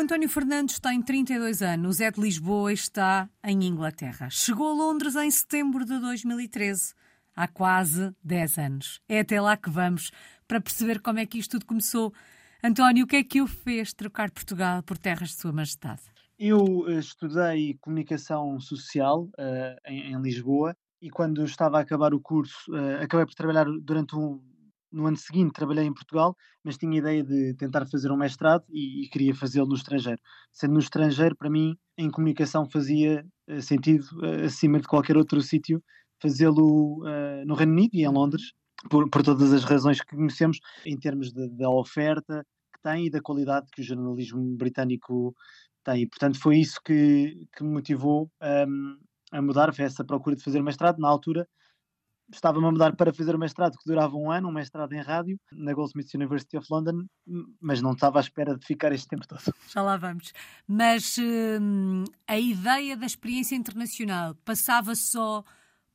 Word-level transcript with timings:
António 0.00 0.30
Fernandes 0.30 0.80
tem 0.80 1.02
32 1.02 1.60
anos, 1.60 2.00
é 2.00 2.10
de 2.10 2.18
Lisboa 2.18 2.70
e 2.70 2.74
está 2.74 3.28
em 3.44 3.64
Inglaterra. 3.64 4.30
Chegou 4.30 4.70
a 4.70 4.72
Londres 4.72 5.14
em 5.14 5.30
setembro 5.30 5.84
de 5.84 5.98
2013, 6.00 6.94
há 7.36 7.46
quase 7.46 8.10
10 8.24 8.58
anos. 8.58 9.00
É 9.06 9.20
até 9.20 9.38
lá 9.38 9.58
que 9.58 9.68
vamos 9.68 10.10
para 10.48 10.58
perceber 10.58 11.00
como 11.00 11.18
é 11.18 11.26
que 11.26 11.38
isto 11.38 11.50
tudo 11.50 11.66
começou. 11.66 12.14
António, 12.64 13.04
o 13.04 13.06
que 13.06 13.16
é 13.16 13.22
que 13.22 13.42
o 13.42 13.46
fez 13.46 13.92
trocar 13.92 14.30
Portugal 14.30 14.82
por 14.82 14.96
terras 14.96 15.28
de 15.28 15.34
Sua 15.36 15.52
Majestade? 15.52 16.00
Eu 16.38 16.64
uh, 16.64 16.98
estudei 16.98 17.76
comunicação 17.78 18.58
social 18.58 19.24
uh, 19.24 19.76
em, 19.86 20.14
em, 20.14 20.22
Lisboa 20.22 20.74
e 21.02 21.10
quando 21.10 21.44
estava 21.44 21.76
a 21.76 21.82
acabar 21.82 22.14
o 22.14 22.20
curso, 22.20 22.72
uh, 22.72 23.02
acabei 23.02 23.26
por 23.26 23.34
trabalhar 23.34 23.66
durante 23.82 24.16
um, 24.16 24.40
no 24.92 25.06
ano 25.06 25.16
seguinte 25.16 25.52
trabalhei 25.52 25.84
em 25.84 25.92
Portugal, 25.92 26.36
mas 26.64 26.76
tinha 26.76 26.92
a 26.92 26.98
ideia 26.98 27.24
de 27.24 27.54
tentar 27.54 27.86
fazer 27.86 28.10
um 28.10 28.16
mestrado 28.16 28.64
e, 28.70 29.04
e 29.04 29.08
queria 29.08 29.34
fazê-lo 29.34 29.68
no 29.68 29.74
estrangeiro. 29.74 30.20
Sendo 30.52 30.74
no 30.74 30.80
estrangeiro, 30.80 31.36
para 31.36 31.50
mim, 31.50 31.76
em 31.96 32.10
comunicação 32.10 32.68
fazia 32.68 33.24
uh, 33.48 33.60
sentido, 33.62 34.04
uh, 34.22 34.44
acima 34.44 34.80
de 34.80 34.86
qualquer 34.86 35.16
outro 35.16 35.40
sítio, 35.40 35.82
fazê-lo 36.20 37.02
uh, 37.04 37.46
no 37.46 37.54
Reino 37.54 37.72
Unido 37.72 37.94
e 37.94 38.04
em 38.04 38.08
Londres, 38.08 38.52
por, 38.88 39.08
por, 39.10 39.22
todas 39.22 39.52
as 39.52 39.64
razões 39.64 40.00
que 40.00 40.16
conhecemos, 40.16 40.58
em 40.86 40.98
termos 40.98 41.32
da 41.32 41.68
oferta 41.68 42.44
que 42.72 42.80
tem 42.82 43.06
e 43.06 43.10
da 43.10 43.20
qualidade 43.20 43.66
que 43.72 43.82
o 43.82 43.84
jornalismo 43.84 44.56
britânico 44.56 45.34
tem. 45.84 46.08
Portanto, 46.08 46.38
foi 46.40 46.58
isso 46.58 46.78
que, 46.84 47.46
que 47.56 47.62
me 47.62 47.70
motivou 47.70 48.30
um, 48.42 48.96
a 49.32 49.42
mudar, 49.42 49.74
foi 49.74 49.84
essa 49.84 50.04
procura 50.04 50.36
de 50.36 50.42
fazer 50.42 50.62
mestrado. 50.62 50.98
Na 50.98 51.08
altura, 51.08 51.46
estava-me 52.32 52.66
a 52.66 52.70
mudar 52.70 52.94
para 52.96 53.12
fazer 53.12 53.34
o 53.34 53.38
mestrado 53.38 53.76
que 53.76 53.84
durava 53.84 54.16
um 54.16 54.30
ano, 54.30 54.48
um 54.48 54.52
mestrado 54.52 54.92
em 54.92 55.00
rádio, 55.00 55.38
na 55.52 55.72
Goldsmiths 55.72 56.14
University 56.14 56.56
of 56.56 56.66
London, 56.70 57.04
mas 57.60 57.82
não 57.82 57.92
estava 57.92 58.18
à 58.18 58.20
espera 58.20 58.56
de 58.56 58.64
ficar 58.64 58.92
este 58.92 59.08
tempo 59.08 59.26
todo. 59.26 59.54
Já 59.68 59.82
lá 59.82 59.96
vamos. 59.96 60.32
Mas 60.66 61.16
hum, 61.18 62.04
a 62.26 62.38
ideia 62.38 62.96
da 62.96 63.06
experiência 63.06 63.54
internacional 63.54 64.34
passava 64.44 64.94
só 64.94 65.44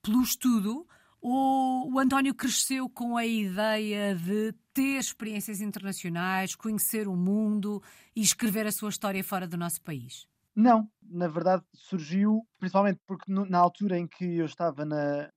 pelo 0.01 0.21
estudo 0.21 0.87
ou 1.21 1.91
o 1.91 1.97
António 1.97 2.35
cresceu 2.35 2.87
com 2.87 3.17
a 3.17 3.25
ideia 3.25 4.13
de 4.15 4.53
ter 4.71 4.99
experiências 4.99 5.59
internacionais, 5.59 6.55
conhecer 6.55 7.07
o 7.07 7.15
mundo 7.15 7.81
e 8.15 8.21
escrever 8.21 8.67
a 8.67 8.71
sua 8.71 8.89
história 8.89 9.23
fora 9.23 9.47
do 9.47 9.57
nosso 9.57 9.81
país? 9.81 10.27
Não, 10.55 10.87
na 11.01 11.27
verdade 11.27 11.63
surgiu 11.73 12.45
principalmente 12.59 12.99
porque 13.07 13.31
na 13.31 13.57
altura 13.57 13.97
em 13.97 14.07
que 14.07 14.37
eu 14.37 14.45
estava 14.45 14.85
na, 14.85 15.29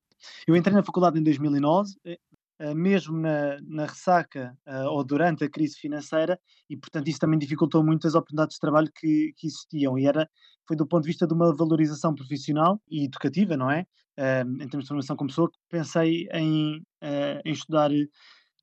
eu 0.46 0.56
entrei 0.56 0.74
na 0.74 0.82
faculdade 0.82 1.18
em 1.18 1.22
2009, 1.22 1.92
eh, 2.04 2.18
eh, 2.60 2.74
mesmo 2.74 3.16
na, 3.18 3.58
na 3.62 3.86
ressaca 3.86 4.56
eh, 4.66 4.82
ou 4.84 5.04
durante 5.04 5.44
a 5.44 5.50
crise 5.50 5.78
financeira, 5.78 6.38
e 6.68 6.76
portanto 6.76 7.08
isso 7.08 7.20
também 7.20 7.38
dificultou 7.38 7.84
muito 7.84 8.06
as 8.06 8.14
oportunidades 8.14 8.54
de 8.54 8.60
trabalho 8.60 8.90
que, 8.94 9.32
que 9.36 9.46
existiam. 9.46 9.98
E 9.98 10.06
era, 10.06 10.28
foi 10.66 10.76
do 10.76 10.86
ponto 10.86 11.02
de 11.02 11.08
vista 11.08 11.26
de 11.26 11.34
uma 11.34 11.54
valorização 11.54 12.14
profissional 12.14 12.80
e 12.90 13.04
educativa, 13.04 13.56
não 13.56 13.70
é? 13.70 13.86
em 14.60 14.66
termos 14.66 14.86
de 14.86 14.88
formação 14.88 15.14
como 15.14 15.30
pessoa, 15.30 15.48
que 15.48 15.58
pensei 15.68 16.26
em, 16.32 16.84
em 17.44 17.52
estudar 17.52 17.88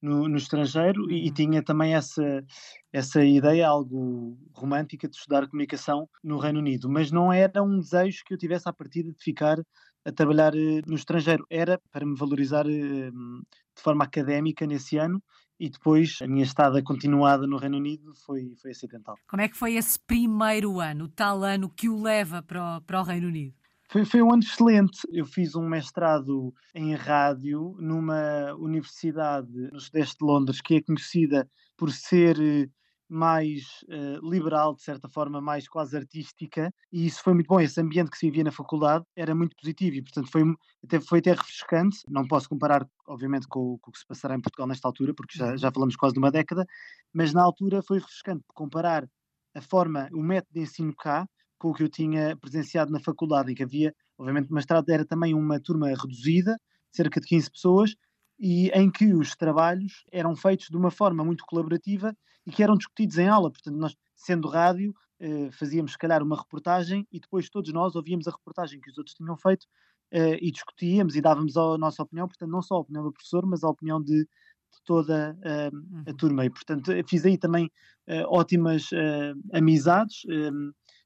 no, 0.02 0.28
no, 0.28 0.38
estrangeiro 0.38 1.10
e, 1.10 1.24
e, 1.24 1.28
uhum. 1.28 1.34
tinha 1.34 1.64
também 1.64 1.96
essa, 1.96 2.44
essa 2.92 3.24
ideia 3.24 3.68
algo 3.68 4.38
romântica 4.54 5.08
de 5.08 5.16
estudar 5.16 5.48
comunicação 5.48 6.10
no 6.24 6.38
Reino 6.38 6.60
Unido, 6.60 6.90
mas 6.90 7.12
não 7.12 7.32
era 7.32 7.64
um 7.64 7.80
desejo 7.80 8.24
que 8.26 8.34
eu 8.34 8.38
tivesse 8.38 8.68
à 8.70 8.74
partida 8.74 9.12
de 9.12 9.24
ficar 9.24 9.58
a 10.06 10.12
trabalhar 10.12 10.56
eh, 10.56 10.82
no 10.86 10.96
estrangeiro. 10.96 11.46
Era 11.50 11.80
para 11.92 12.06
me 12.06 12.16
valorizar 12.16 12.66
eh, 12.68 13.12
de 13.12 13.82
forma 13.82 14.04
académica 14.04 14.66
nesse 14.66 14.98
ano 14.98 15.22
e 15.60 15.70
depois 15.70 16.20
a 16.22 16.28
minha 16.28 16.44
estada 16.44 16.84
continuada 16.84 17.48
no 17.48 17.58
Reino 17.58 17.78
Unido 17.78 18.14
foi, 18.26 18.54
foi 18.62 18.72
acidental. 18.72 19.16
Como 19.28 19.42
é 19.42 19.48
que 19.48 19.58
foi 19.58 19.76
esse 19.76 20.00
primeiro 20.00 20.80
ano, 20.80 21.06
o 21.06 21.10
tal 21.10 21.44
ano 21.44 21.70
que 21.70 21.90
o 21.90 22.02
leva 22.02 22.42
para 22.44 22.78
o, 22.78 22.82
para 22.82 23.02
o 23.02 23.04
Reino 23.04 23.28
Unido? 23.28 23.56
Foi, 23.90 24.04
foi 24.04 24.22
um 24.22 24.34
ano 24.34 24.44
excelente. 24.44 25.00
Eu 25.12 25.26
fiz 25.26 25.56
um 25.56 25.68
mestrado 25.68 26.54
em 26.74 26.94
rádio 26.96 27.76
numa 27.80 28.54
universidade 28.56 29.52
no 29.72 29.80
sudeste 29.80 30.18
de 30.20 30.26
Londres 30.26 30.62
que 30.62 30.76
é 30.76 30.82
conhecida 30.82 31.50
por 31.78 31.92
ser 31.92 32.40
eh, 32.40 32.70
mais 33.08 33.84
uh, 33.84 34.28
liberal, 34.28 34.76
de 34.76 34.82
certa 34.82 35.08
forma, 35.08 35.40
mais 35.40 35.68
quase 35.68 35.96
artística, 35.96 36.74
e 36.92 37.06
isso 37.06 37.22
foi 37.22 37.34
muito 37.34 37.48
bom. 37.48 37.60
Esse 37.60 37.80
ambiente 37.80 38.10
que 38.10 38.18
se 38.18 38.26
vivia 38.26 38.44
na 38.44 38.52
faculdade 38.52 39.06
era 39.16 39.36
muito 39.36 39.56
positivo 39.56 39.98
e, 39.98 40.02
portanto, 40.02 40.30
foi 40.32 40.44
até, 40.84 41.00
foi 41.00 41.20
até 41.20 41.32
refrescante. 41.32 42.00
Não 42.10 42.28
posso 42.28 42.50
comparar, 42.50 42.88
obviamente, 43.08 43.48
com, 43.48 43.78
com 43.80 43.90
o 43.90 43.94
que 43.94 44.00
se 44.00 44.08
passará 44.08 44.36
em 44.36 44.42
Portugal 44.42 44.68
nesta 44.68 44.88
altura, 44.88 45.14
porque 45.14 45.38
já, 45.38 45.52
uhum. 45.52 45.58
já 45.58 45.72
falamos 45.72 45.96
quase 45.96 46.14
de 46.14 46.20
uma 46.20 46.32
década, 46.32 46.66
mas 47.14 47.34
na 47.34 47.44
altura 47.44 47.82
foi 47.84 48.00
refrescante 48.00 48.44
comparar 48.54 49.08
a 49.54 49.62
forma, 49.62 50.10
o 50.12 50.22
método 50.22 50.54
de 50.54 50.62
ensino 50.62 50.94
cá 50.96 51.28
com 51.58 51.70
o 51.70 51.74
que 51.74 51.84
eu 51.84 51.90
tinha 51.90 52.36
presenciado 52.38 52.92
na 52.92 53.00
faculdade, 53.00 53.52
em 53.52 53.56
que 53.56 53.64
havia, 53.64 53.94
obviamente, 54.18 54.52
o 54.52 54.54
mestrado 54.54 54.90
era 54.90 55.06
também 55.06 55.34
uma 55.34 55.60
turma 55.60 55.88
reduzida, 55.88 56.58
cerca 56.92 57.20
de 57.20 57.28
15 57.28 57.52
pessoas, 57.52 57.96
e 58.40 58.70
em 58.70 58.92
que 58.92 59.14
os 59.14 59.36
trabalhos 59.36 60.04
eram 60.12 60.36
feitos 60.36 60.68
de 60.70 60.78
uma 60.78 60.92
forma 60.92 61.24
muito 61.24 61.46
colaborativa 61.46 62.16
e 62.46 62.52
que 62.52 62.64
eram 62.64 62.76
discutidos 62.76 63.18
em 63.18 63.28
aula. 63.28 63.52
Portanto, 63.52 63.76
nós, 63.76 63.96
sendo 64.16 64.48
rádio, 64.48 64.94
eh, 65.20 65.50
fazíamos, 65.52 65.94
se 65.94 65.98
calhar, 65.98 66.22
uma 66.22 66.38
reportagem 66.38 67.08
e 67.12 67.20
depois 67.20 67.50
todos 67.50 67.72
nós 67.72 67.96
ouvíamos 67.96 68.28
a 68.28 68.32
reportagem 68.32 68.80
que 68.82 68.90
os 68.90 68.98
outros 68.98 69.16
tinham 69.16 69.38
feito 69.38 69.66
eh, 70.12 70.38
e 70.42 70.52
discutíamos 70.52 71.16
e 71.16 71.22
dávamos 71.22 71.56
a 71.58 71.78
nossa 71.78 72.04
opinião, 72.04 72.28
portanto, 72.28 72.50
não 72.50 72.62
só 72.62 72.76
a 72.76 72.80
opinião 72.80 73.04
do 73.04 73.12
professor, 73.14 73.46
mas 73.46 73.64
a 73.64 73.70
opinião 73.70 74.02
de, 74.02 74.24
de 74.24 74.82
toda 74.84 75.38
eh, 75.42 75.68
a 75.68 76.10
uhum. 76.10 76.18
turma. 76.18 76.46
E, 76.46 76.50
portanto, 76.50 76.92
fiz 77.08 77.26
aí 77.26 77.38
também 77.38 77.72
ótimas 78.28 78.90
amizades, 79.52 80.22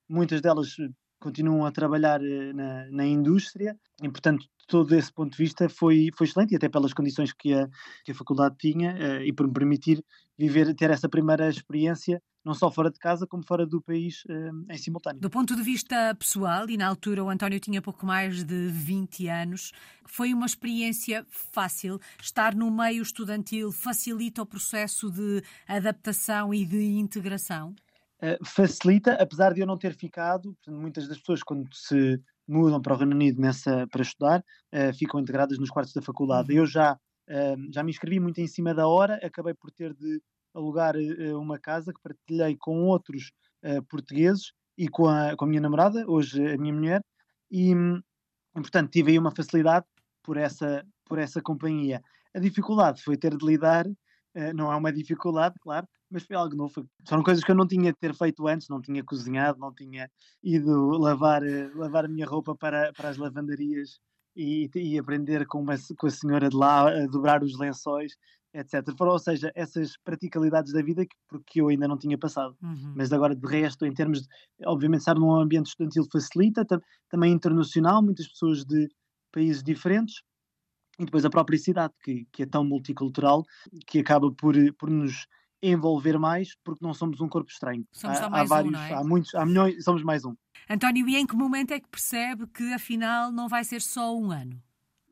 muitas 0.09 0.41
delas 0.41 0.75
continuam 1.19 1.65
a 1.65 1.71
trabalhar 1.71 2.19
na, 2.19 2.87
na 2.91 3.05
indústria 3.05 3.77
e, 4.01 4.09
portanto, 4.09 4.45
todo 4.69 4.95
esse 4.95 5.11
ponto 5.11 5.31
de 5.31 5.37
vista 5.37 5.67
foi, 5.67 6.09
foi 6.15 6.27
excelente 6.27 6.51
e 6.53 6.55
até 6.55 6.69
pelas 6.69 6.93
condições 6.93 7.33
que 7.33 7.53
a, 7.53 7.67
que 8.05 8.11
a 8.11 8.15
faculdade 8.15 8.55
tinha 8.57 8.93
uh, 8.93 9.23
e 9.23 9.33
por 9.33 9.47
me 9.47 9.53
permitir 9.53 10.05
viver, 10.37 10.73
ter 10.75 10.91
essa 10.91 11.09
primeira 11.09 11.49
experiência 11.49 12.21
não 12.45 12.53
só 12.53 12.71
fora 12.71 12.89
de 12.89 12.97
casa 12.97 13.27
como 13.27 13.45
fora 13.45 13.65
do 13.65 13.81
país 13.81 14.23
uh, 14.25 14.71
em 14.71 14.77
simultâneo. 14.77 15.19
Do 15.19 15.29
ponto 15.29 15.55
de 15.55 15.61
vista 15.61 16.15
pessoal, 16.15 16.69
e 16.69 16.77
na 16.77 16.87
altura 16.87 17.23
o 17.23 17.29
António 17.29 17.59
tinha 17.59 17.81
pouco 17.81 18.05
mais 18.05 18.43
de 18.43 18.67
20 18.69 19.27
anos, 19.27 19.71
foi 20.05 20.33
uma 20.33 20.45
experiência 20.45 21.25
fácil. 21.29 21.99
Estar 22.21 22.55
no 22.55 22.71
meio 22.71 23.01
estudantil 23.01 23.71
facilita 23.71 24.41
o 24.41 24.45
processo 24.45 25.11
de 25.11 25.43
adaptação 25.67 26.53
e 26.53 26.63
de 26.63 26.99
integração? 26.99 27.75
Uh, 28.21 28.45
facilita, 28.45 29.13
apesar 29.13 29.53
de 29.53 29.61
eu 29.61 29.67
não 29.67 29.77
ter 29.77 29.95
ficado, 29.95 30.55
muitas 30.67 31.07
das 31.07 31.17
pessoas 31.19 31.41
quando 31.41 31.67
se 31.73 32.21
mudam 32.47 32.81
para 32.81 32.93
o 32.93 32.97
Reino 32.97 33.15
Unido 33.15 33.39
nessa, 33.41 33.87
para 33.87 34.01
estudar, 34.01 34.43
uh, 34.73 34.93
ficam 34.93 35.19
integradas 35.19 35.57
nos 35.57 35.69
quartos 35.69 35.93
da 35.93 36.01
faculdade. 36.01 36.51
Uhum. 36.51 36.59
Eu 36.59 36.65
já, 36.65 36.93
uh, 36.93 37.73
já 37.73 37.81
me 37.81 37.91
inscrevi 37.91 38.19
muito 38.19 38.39
em 38.39 38.47
cima 38.47 38.73
da 38.73 38.87
hora, 38.87 39.19
acabei 39.23 39.53
por 39.53 39.71
ter 39.71 39.93
de 39.93 40.21
alugar 40.53 40.95
uma 41.39 41.59
casa 41.59 41.93
que 41.93 42.01
partilhei 42.01 42.57
com 42.57 42.85
outros 42.85 43.31
portugueses 43.87 44.51
e 44.75 44.87
com 44.87 45.07
a, 45.07 45.35
com 45.37 45.45
a 45.45 45.47
minha 45.47 45.61
namorada, 45.61 46.03
hoje 46.07 46.43
a 46.53 46.57
minha 46.57 46.73
mulher, 46.73 47.05
e, 47.51 47.71
e 47.71 48.61
portanto 48.61 48.89
tive 48.89 49.11
aí 49.11 49.19
uma 49.19 49.29
facilidade 49.29 49.85
por 50.23 50.37
essa, 50.37 50.83
por 51.05 51.19
essa 51.19 51.39
companhia. 51.39 52.01
A 52.33 52.39
dificuldade 52.39 53.01
foi 53.03 53.17
ter 53.17 53.37
de 53.37 53.45
lidar 53.45 53.85
eh, 53.87 53.93
não 54.55 54.71
é 54.71 54.75
uma 54.75 54.91
dificuldade, 54.91 55.55
claro, 55.59 55.87
mas 56.09 56.23
foi 56.23 56.35
algo 56.35 56.55
novo. 56.55 56.85
Foram 57.07 57.23
coisas 57.23 57.43
que 57.43 57.51
eu 57.51 57.55
não 57.55 57.67
tinha 57.67 57.93
ter 57.93 58.13
feito 58.15 58.47
antes, 58.47 58.67
não 58.67 58.81
tinha 58.81 59.03
cozinhado, 59.03 59.59
não 59.59 59.73
tinha 59.73 60.09
ido 60.43 60.89
lavar, 60.97 61.43
eh, 61.43 61.69
lavar 61.75 62.05
a 62.05 62.07
minha 62.07 62.25
roupa 62.25 62.55
para, 62.55 62.91
para 62.93 63.09
as 63.09 63.17
lavanderias 63.17 63.99
e, 64.35 64.69
e 64.75 64.97
aprender 64.97 65.45
com, 65.45 65.61
uma, 65.61 65.75
com 65.97 66.07
a 66.07 66.11
senhora 66.11 66.49
de 66.49 66.55
lá 66.55 66.89
a 66.89 67.07
dobrar 67.07 67.43
os 67.43 67.57
lençóis, 67.57 68.13
etc. 68.53 68.95
Foram, 68.97 69.13
ou 69.13 69.19
seja, 69.19 69.51
essas 69.55 69.97
praticalidades 70.03 70.73
da 70.73 70.81
vida 70.81 71.05
que, 71.05 71.15
porque 71.27 71.61
eu 71.61 71.67
ainda 71.69 71.87
não 71.87 71.97
tinha 71.97 72.17
passado. 72.17 72.55
Uhum. 72.61 72.93
Mas 72.95 73.13
agora, 73.13 73.35
de 73.35 73.47
resto, 73.47 73.85
em 73.85 73.93
termos 73.93 74.21
de, 74.21 74.27
obviamente, 74.65 75.01
estar 75.01 75.15
num 75.15 75.35
ambiente 75.35 75.67
estudantil 75.67 76.05
facilita, 76.11 76.65
também 77.09 77.31
internacional, 77.31 78.01
muitas 78.01 78.27
pessoas 78.27 78.65
de 78.65 78.87
países 79.31 79.61
diferentes, 79.61 80.23
e 80.99 81.05
depois 81.05 81.23
a 81.23 81.29
própria 81.29 81.57
cidade, 81.57 81.93
que, 82.03 82.27
que 82.31 82.43
é 82.43 82.45
tão 82.45 82.63
multicultural, 82.63 83.43
que 83.87 83.99
acaba 83.99 84.29
por, 84.31 84.53
por 84.73 84.89
nos 84.89 85.25
envolver 85.61 86.19
mais, 86.19 86.55
porque 86.63 86.85
não 86.85 86.93
somos 86.93 87.21
um 87.21 87.27
corpo 87.27 87.49
estranho. 87.49 87.85
Somos 87.91 88.17
há, 88.19 88.29
mais 88.29 88.51
há 88.51 88.55
vários, 88.55 88.73
um, 88.73 88.83
é? 88.83 88.93
há 88.93 89.03
muitos, 89.03 89.33
há 89.33 89.45
milhões, 89.45 89.83
somos 89.83 90.03
mais 90.03 90.25
um. 90.25 90.35
António, 90.69 91.07
e 91.07 91.15
em 91.15 91.25
que 91.25 91.35
momento 91.35 91.71
é 91.71 91.79
que 91.79 91.87
percebe 91.87 92.45
que 92.47 92.73
afinal 92.73 93.31
não 93.31 93.47
vai 93.47 93.63
ser 93.63 93.81
só 93.81 94.15
um 94.15 94.31
ano? 94.31 94.61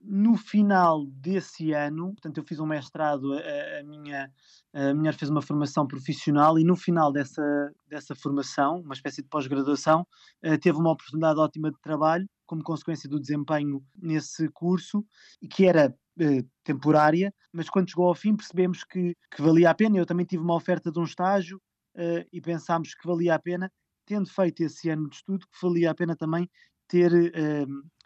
No 0.04 0.38
final 0.38 1.06
desse 1.06 1.74
ano, 1.74 2.14
portanto, 2.14 2.38
eu 2.38 2.44
fiz 2.44 2.60
um 2.60 2.66
mestrado, 2.66 3.34
a, 3.34 3.80
a 3.80 3.84
minha 3.84 4.32
a 4.74 4.94
mulher 4.94 5.16
fez 5.16 5.32
uma 5.32 5.42
formação 5.42 5.88
profissional 5.88 6.60
e 6.60 6.64
no 6.64 6.76
final 6.76 7.12
dessa, 7.12 7.74
dessa 7.88 8.14
formação, 8.14 8.82
uma 8.82 8.94
espécie 8.94 9.24
de 9.24 9.28
pós-graduação, 9.28 10.06
eh, 10.44 10.56
teve 10.58 10.78
uma 10.78 10.92
oportunidade 10.92 11.40
ótima 11.40 11.72
de 11.72 11.80
trabalho 11.82 12.30
como 12.46 12.64
consequência 12.64 13.10
do 13.10 13.20
desempenho 13.20 13.84
nesse 13.96 14.48
curso, 14.50 15.04
e 15.42 15.48
que 15.48 15.66
era 15.66 15.94
eh, 16.20 16.44
temporária, 16.64 17.34
mas 17.52 17.70
quando 17.70 17.90
chegou 17.90 18.08
ao 18.08 18.16
fim 18.16 18.36
percebemos 18.36 18.84
que, 18.84 19.16
que 19.32 19.42
valia 19.42 19.70
a 19.70 19.76
pena. 19.76 19.98
Eu 19.98 20.06
também 20.06 20.26
tive 20.26 20.44
uma 20.44 20.56
oferta 20.56 20.92
de 20.92 21.00
um 21.00 21.04
estágio 21.04 21.58
uh, 21.96 22.26
e 22.32 22.40
pensámos 22.40 22.94
que 22.94 23.06
valia 23.06 23.36
a 23.36 23.40
pena, 23.40 23.72
tendo 24.06 24.30
feito 24.30 24.62
esse 24.62 24.90
ano 24.90 25.10
de 25.10 25.18
estudo, 25.18 25.46
que 25.48 25.62
valia 25.62 25.92
a 25.92 25.96
pena 25.96 26.16
também 26.16 26.50
ter 26.88 27.12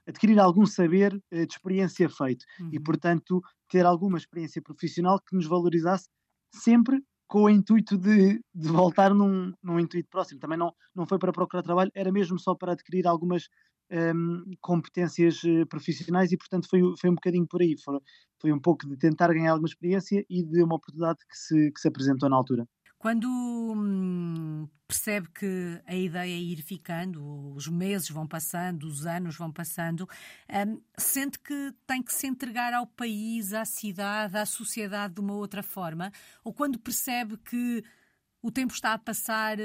adquirir 0.07 0.39
algum 0.39 0.65
saber 0.65 1.13
uh, 1.13 1.45
de 1.45 1.53
experiência 1.53 2.09
feito 2.09 2.45
uhum. 2.59 2.69
e, 2.71 2.79
portanto, 2.79 3.41
ter 3.69 3.85
alguma 3.85 4.17
experiência 4.17 4.61
profissional 4.61 5.19
que 5.19 5.35
nos 5.35 5.47
valorizasse 5.47 6.07
sempre 6.53 7.01
com 7.27 7.43
o 7.43 7.49
intuito 7.49 7.97
de, 7.97 8.41
de 8.53 8.67
voltar 8.67 9.13
num, 9.13 9.53
num 9.63 9.79
intuito 9.79 10.09
próximo. 10.09 10.39
Também 10.39 10.57
não, 10.57 10.73
não 10.93 11.07
foi 11.07 11.17
para 11.17 11.31
procurar 11.31 11.63
trabalho, 11.63 11.91
era 11.95 12.11
mesmo 12.11 12.37
só 12.37 12.53
para 12.53 12.73
adquirir 12.73 13.07
algumas 13.07 13.47
um, 13.91 14.43
competências 14.59 15.41
uh, 15.43 15.65
profissionais 15.67 16.31
e, 16.31 16.37
portanto, 16.37 16.67
foi, 16.69 16.81
foi 16.99 17.09
um 17.09 17.15
bocadinho 17.15 17.47
por 17.47 17.61
aí. 17.61 17.75
Foi, 17.83 17.99
foi 18.41 18.51
um 18.51 18.59
pouco 18.59 18.87
de 18.87 18.97
tentar 18.97 19.33
ganhar 19.33 19.51
alguma 19.51 19.67
experiência 19.67 20.25
e 20.29 20.43
de 20.43 20.63
uma 20.63 20.75
oportunidade 20.75 21.19
que 21.19 21.37
se, 21.37 21.71
que 21.71 21.79
se 21.79 21.87
apresentou 21.87 22.29
na 22.29 22.35
altura. 22.35 22.67
Quando 23.01 23.27
hum, 23.27 24.69
percebe 24.87 25.27
que 25.33 25.81
a 25.87 25.95
ideia 25.95 26.35
é 26.35 26.39
ir 26.39 26.61
ficando, 26.61 27.51
os 27.55 27.67
meses 27.67 28.11
vão 28.11 28.27
passando, 28.27 28.83
os 28.83 29.07
anos 29.07 29.35
vão 29.35 29.51
passando, 29.51 30.07
hum, 30.47 30.79
sente 30.95 31.39
que 31.39 31.73
tem 31.87 32.03
que 32.03 32.13
se 32.13 32.27
entregar 32.27 32.75
ao 32.75 32.85
país, 32.85 33.53
à 33.53 33.65
cidade, 33.65 34.37
à 34.37 34.45
sociedade 34.45 35.15
de 35.15 35.19
uma 35.19 35.33
outra 35.33 35.63
forma? 35.63 36.11
Ou 36.43 36.53
quando 36.53 36.77
percebe 36.77 37.37
que 37.37 37.83
o 38.39 38.51
tempo 38.51 38.71
está 38.71 38.93
a 38.93 38.99
passar, 38.99 39.57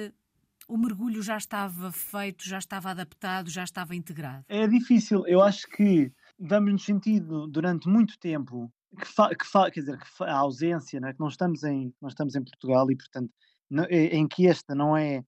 o 0.66 0.78
mergulho 0.78 1.22
já 1.22 1.36
estava 1.36 1.92
feito, 1.92 2.42
já 2.48 2.56
estava 2.56 2.88
adaptado, 2.92 3.50
já 3.50 3.64
estava 3.64 3.94
integrado? 3.94 4.46
É 4.48 4.66
difícil. 4.66 5.26
Eu 5.26 5.42
acho 5.42 5.66
que 5.76 6.10
damos-nos 6.38 6.86
sentido 6.86 7.46
durante 7.46 7.86
muito 7.86 8.18
tempo 8.18 8.72
que, 8.96 9.06
fa, 9.06 9.34
que 9.34 9.46
fa, 9.46 9.70
quer 9.70 9.80
dizer, 9.80 9.98
que 9.98 10.24
a 10.24 10.36
ausência, 10.36 11.00
não 11.00 11.08
é? 11.08 11.12
que 11.12 11.20
não 11.20 11.28
estamos 11.28 11.62
em, 11.62 11.94
não 12.00 12.08
estamos 12.08 12.34
em 12.34 12.42
Portugal 12.42 12.90
e, 12.90 12.96
portanto, 12.96 13.32
não, 13.70 13.84
em 13.84 14.26
que 14.26 14.46
esta 14.46 14.74
não 14.74 14.96
é 14.96 15.24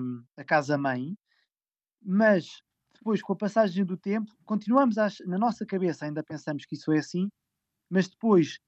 um, 0.00 0.24
a 0.36 0.44
casa-mãe, 0.44 1.16
mas 2.02 2.62
depois, 2.94 3.22
com 3.22 3.32
a 3.32 3.36
passagem 3.36 3.84
do 3.84 3.96
tempo, 3.96 4.32
continuamos 4.44 4.98
a, 4.98 5.08
na 5.26 5.38
nossa 5.38 5.64
cabeça, 5.64 6.04
ainda 6.04 6.22
pensamos 6.22 6.64
que 6.64 6.74
isso 6.74 6.92
é 6.92 6.98
assim, 6.98 7.28
mas 7.88 8.08
depois, 8.08 8.58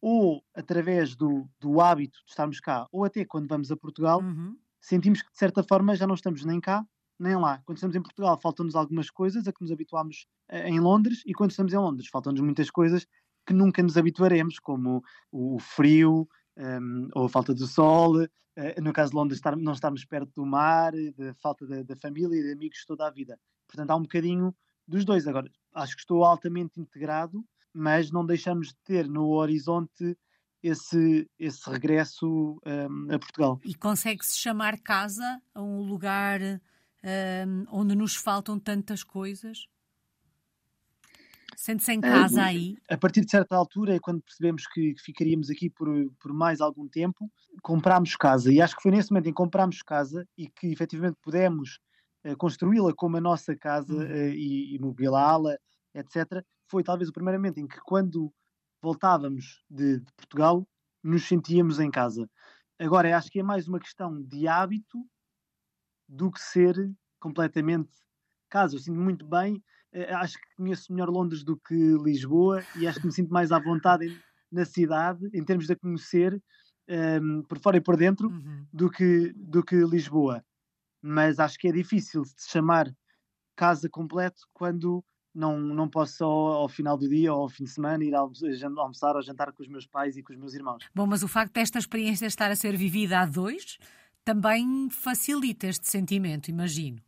ou 0.00 0.42
através 0.54 1.14
do, 1.14 1.48
do 1.60 1.80
hábito 1.80 2.18
de 2.24 2.30
estarmos 2.30 2.60
cá, 2.60 2.86
ou 2.90 3.04
até 3.04 3.24
quando 3.24 3.48
vamos 3.48 3.70
a 3.70 3.76
Portugal, 3.76 4.20
uhum. 4.20 4.56
sentimos 4.80 5.22
que 5.22 5.30
de 5.30 5.38
certa 5.38 5.62
forma 5.62 5.96
já 5.96 6.06
não 6.06 6.14
estamos 6.14 6.44
nem 6.44 6.60
cá 6.60 6.86
nem 7.18 7.34
lá. 7.36 7.62
Quando 7.64 7.78
estamos 7.78 7.96
em 7.96 8.02
Portugal, 8.02 8.38
faltam-nos 8.40 8.74
algumas 8.74 9.10
coisas 9.10 9.48
a 9.48 9.52
que 9.52 9.62
nos 9.62 9.72
habituámos 9.72 10.26
eh, 10.48 10.68
em 10.68 10.80
Londres, 10.80 11.22
e 11.26 11.32
quando 11.32 11.50
estamos 11.50 11.72
em 11.72 11.78
Londres, 11.78 12.08
faltam-nos 12.08 12.40
muitas 12.40 12.70
coisas 12.70 13.06
que 13.46 13.52
nunca 13.52 13.82
nos 13.82 13.96
habituaremos, 13.96 14.58
como 14.58 15.02
o 15.30 15.58
frio 15.58 16.28
um, 16.56 17.08
ou 17.14 17.26
a 17.26 17.28
falta 17.28 17.54
do 17.54 17.66
sol, 17.66 18.22
uh, 18.22 18.82
no 18.82 18.92
caso 18.92 19.10
de 19.10 19.16
Londres, 19.16 19.38
estar, 19.38 19.56
não 19.56 19.72
estarmos 19.72 20.04
perto 20.04 20.32
do 20.34 20.46
mar, 20.46 20.92
da 21.16 21.34
falta 21.34 21.66
da 21.84 21.96
família 21.96 22.38
e 22.38 22.42
de 22.42 22.52
amigos 22.52 22.84
toda 22.84 23.06
a 23.06 23.10
vida. 23.10 23.38
Portanto, 23.66 23.90
há 23.90 23.96
um 23.96 24.02
bocadinho 24.02 24.54
dos 24.86 25.04
dois. 25.04 25.26
Agora, 25.26 25.50
acho 25.74 25.94
que 25.94 26.00
estou 26.00 26.24
altamente 26.24 26.80
integrado, 26.80 27.44
mas 27.72 28.10
não 28.10 28.24
deixamos 28.24 28.68
de 28.68 28.76
ter 28.84 29.08
no 29.08 29.30
horizonte 29.30 30.16
esse, 30.62 31.28
esse 31.38 31.68
regresso 31.70 32.60
um, 32.66 33.14
a 33.14 33.18
Portugal. 33.18 33.60
E 33.64 33.74
consegue-se 33.74 34.38
chamar 34.38 34.78
casa 34.80 35.40
a 35.54 35.62
um 35.62 35.82
lugar 35.82 36.40
um, 36.40 37.64
onde 37.70 37.94
nos 37.94 38.16
faltam 38.16 38.58
tantas 38.58 39.04
coisas? 39.04 39.68
Sente-se 41.56 41.92
em 41.92 42.00
casa 42.00 42.42
aí? 42.42 42.76
A 42.88 42.98
partir 42.98 43.24
de 43.24 43.30
certa 43.30 43.56
altura, 43.56 43.98
quando 44.00 44.22
percebemos 44.22 44.66
que, 44.66 44.94
ficaríamos 44.98 45.48
aqui 45.50 45.70
por, 45.70 45.88
por 46.20 46.32
mais 46.32 46.60
algum 46.60 46.86
tempo, 46.86 47.30
comprámos 47.62 48.14
casa. 48.14 48.52
E 48.52 48.60
acho 48.60 48.76
que 48.76 48.82
foi 48.82 48.92
nesse 48.92 49.10
momento 49.10 49.28
em 49.28 49.32
que 49.32 49.36
comprámos 49.36 49.82
casa 49.82 50.28
e 50.36 50.48
que 50.48 50.66
efetivamente 50.66 51.16
pudemos 51.22 51.78
uh, 52.26 52.36
construí-la 52.36 52.92
como 52.94 53.16
a 53.16 53.20
nossa 53.20 53.56
casa 53.56 53.94
uh, 53.94 54.28
e, 54.28 54.76
e 54.76 54.78
mobilá-la, 54.78 55.56
etc. 55.94 56.44
Foi 56.68 56.84
talvez 56.84 57.08
o 57.08 57.12
primeiro 57.12 57.38
momento 57.38 57.58
em 57.58 57.66
que, 57.66 57.80
quando 57.86 58.30
voltávamos 58.82 59.64
de, 59.70 60.00
de 60.00 60.12
Portugal, 60.14 60.66
nos 61.02 61.26
sentíamos 61.26 61.80
em 61.80 61.90
casa. 61.90 62.28
Agora, 62.78 63.16
acho 63.16 63.30
que 63.30 63.40
é 63.40 63.42
mais 63.42 63.66
uma 63.66 63.80
questão 63.80 64.22
de 64.22 64.46
hábito 64.46 64.98
do 66.06 66.30
que 66.30 66.40
ser 66.40 66.74
completamente 67.18 67.90
casa. 68.50 68.76
Eu 68.76 68.80
sinto 68.80 69.00
muito 69.00 69.26
bem 69.26 69.62
acho 70.04 70.34
que 70.34 70.56
conheço 70.56 70.92
melhor 70.92 71.08
Londres 71.08 71.42
do 71.42 71.56
que 71.56 71.74
Lisboa 71.74 72.62
e 72.76 72.86
acho 72.86 73.00
que 73.00 73.06
me 73.06 73.12
sinto 73.12 73.32
mais 73.32 73.52
à 73.52 73.58
vontade 73.58 74.06
na 74.50 74.64
cidade, 74.64 75.28
em 75.34 75.44
termos 75.44 75.66
de 75.66 75.72
a 75.72 75.76
conhecer, 75.76 76.34
um, 76.88 76.92
ehm, 76.92 77.42
por 77.42 77.58
fora 77.58 77.76
e 77.76 77.80
por 77.80 77.96
dentro, 77.96 78.28
uhum. 78.28 78.66
do, 78.72 78.90
que, 78.90 79.32
do 79.34 79.62
que 79.62 79.76
Lisboa. 79.76 80.44
Mas 81.02 81.38
acho 81.38 81.58
que 81.58 81.68
é 81.68 81.72
difícil 81.72 82.22
de 82.22 82.50
chamar 82.50 82.92
casa 83.56 83.88
completo 83.88 84.42
quando 84.52 85.04
não, 85.34 85.58
não 85.58 85.88
posso 85.88 86.18
só 86.18 86.26
ao 86.26 86.68
final 86.68 86.96
do 86.96 87.08
dia 87.08 87.32
ou 87.32 87.42
ao 87.42 87.48
fim 87.48 87.64
de 87.64 87.70
semana 87.70 88.02
ir 88.02 88.14
almoçar 88.14 89.14
ou 89.16 89.22
jantar 89.22 89.52
com 89.52 89.62
os 89.62 89.68
meus 89.68 89.86
pais 89.86 90.16
e 90.16 90.22
com 90.22 90.32
os 90.32 90.38
meus 90.38 90.54
irmãos. 90.54 90.84
Bom, 90.94 91.06
mas 91.06 91.22
o 91.22 91.28
facto 91.28 91.52
desta 91.52 91.78
experiência 91.78 92.26
estar 92.26 92.50
a 92.50 92.56
ser 92.56 92.76
vivida 92.76 93.20
a 93.20 93.26
dois 93.26 93.78
também 94.24 94.88
facilita 94.90 95.66
este 95.66 95.86
sentimento, 95.86 96.48
imagino. 96.48 97.00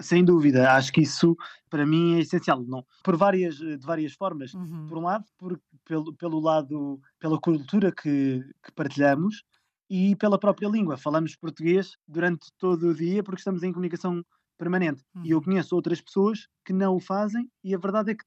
Sem 0.00 0.24
dúvida, 0.24 0.72
acho 0.72 0.92
que 0.92 1.00
isso 1.00 1.36
para 1.70 1.86
mim 1.86 2.16
é 2.16 2.20
essencial, 2.20 2.62
não, 2.62 2.84
por 3.02 3.16
várias, 3.16 3.56
de 3.56 3.78
várias 3.78 4.12
formas. 4.12 4.54
Uhum. 4.54 4.86
Por 4.86 4.98
um 4.98 5.02
lado, 5.02 5.24
por, 5.38 5.60
pelo, 5.84 6.14
pelo 6.14 6.40
lado, 6.40 7.00
pela 7.18 7.38
cultura 7.40 7.90
que, 7.92 8.44
que 8.62 8.72
partilhamos 8.72 9.42
e 9.88 10.16
pela 10.16 10.38
própria 10.38 10.68
língua. 10.68 10.96
Falamos 10.96 11.36
português 11.36 11.92
durante 12.06 12.46
todo 12.58 12.88
o 12.88 12.94
dia 12.94 13.22
porque 13.22 13.40
estamos 13.40 13.62
em 13.62 13.72
comunicação 13.72 14.24
permanente. 14.56 15.02
Uhum. 15.14 15.24
E 15.24 15.30
eu 15.30 15.38
uhum. 15.38 15.44
conheço 15.44 15.74
outras 15.74 16.00
pessoas 16.00 16.48
que 16.64 16.72
não 16.72 16.96
o 16.96 17.00
fazem, 17.00 17.50
e 17.62 17.74
a 17.74 17.78
verdade 17.78 18.12
é 18.12 18.14
que, 18.14 18.24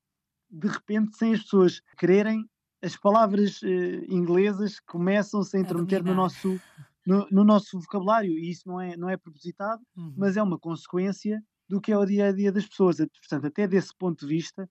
de 0.50 0.68
repente, 0.68 1.18
sem 1.18 1.33
as 1.33 1.42
pessoas 1.42 1.81
quererem, 1.98 2.45
as 2.81 2.95
palavras 2.95 3.62
uh, 3.62 4.06
inglesas 4.07 4.80
começam-se 4.80 5.57
a 5.57 5.60
intrometer 5.60 6.04
no 6.04 6.15
nosso, 6.15 6.60
no, 7.06 7.27
no, 7.30 7.44
nosso 7.44 7.80
vocabulário, 7.80 8.31
e 8.31 8.50
isso 8.50 8.63
não 8.65 8.80
é, 8.80 8.95
não 8.95 9.10
é 9.10 9.18
propositado, 9.18 9.81
uhum. 9.98 10.13
mas 10.15 10.38
é 10.38 10.44
uma 10.44 10.57
consequência 10.57 11.44
do 11.69 11.80
que 11.80 11.92
é 11.92 11.98
o 11.98 12.06
dia 12.06 12.27
a 12.27 12.31
dia 12.31 12.51
das 12.51 12.66
pessoas. 12.66 12.98
Portanto, 12.98 13.45
até 13.45 13.68
desse 13.68 13.96
ponto 13.96 14.25
de 14.25 14.36
vista, 14.36 14.67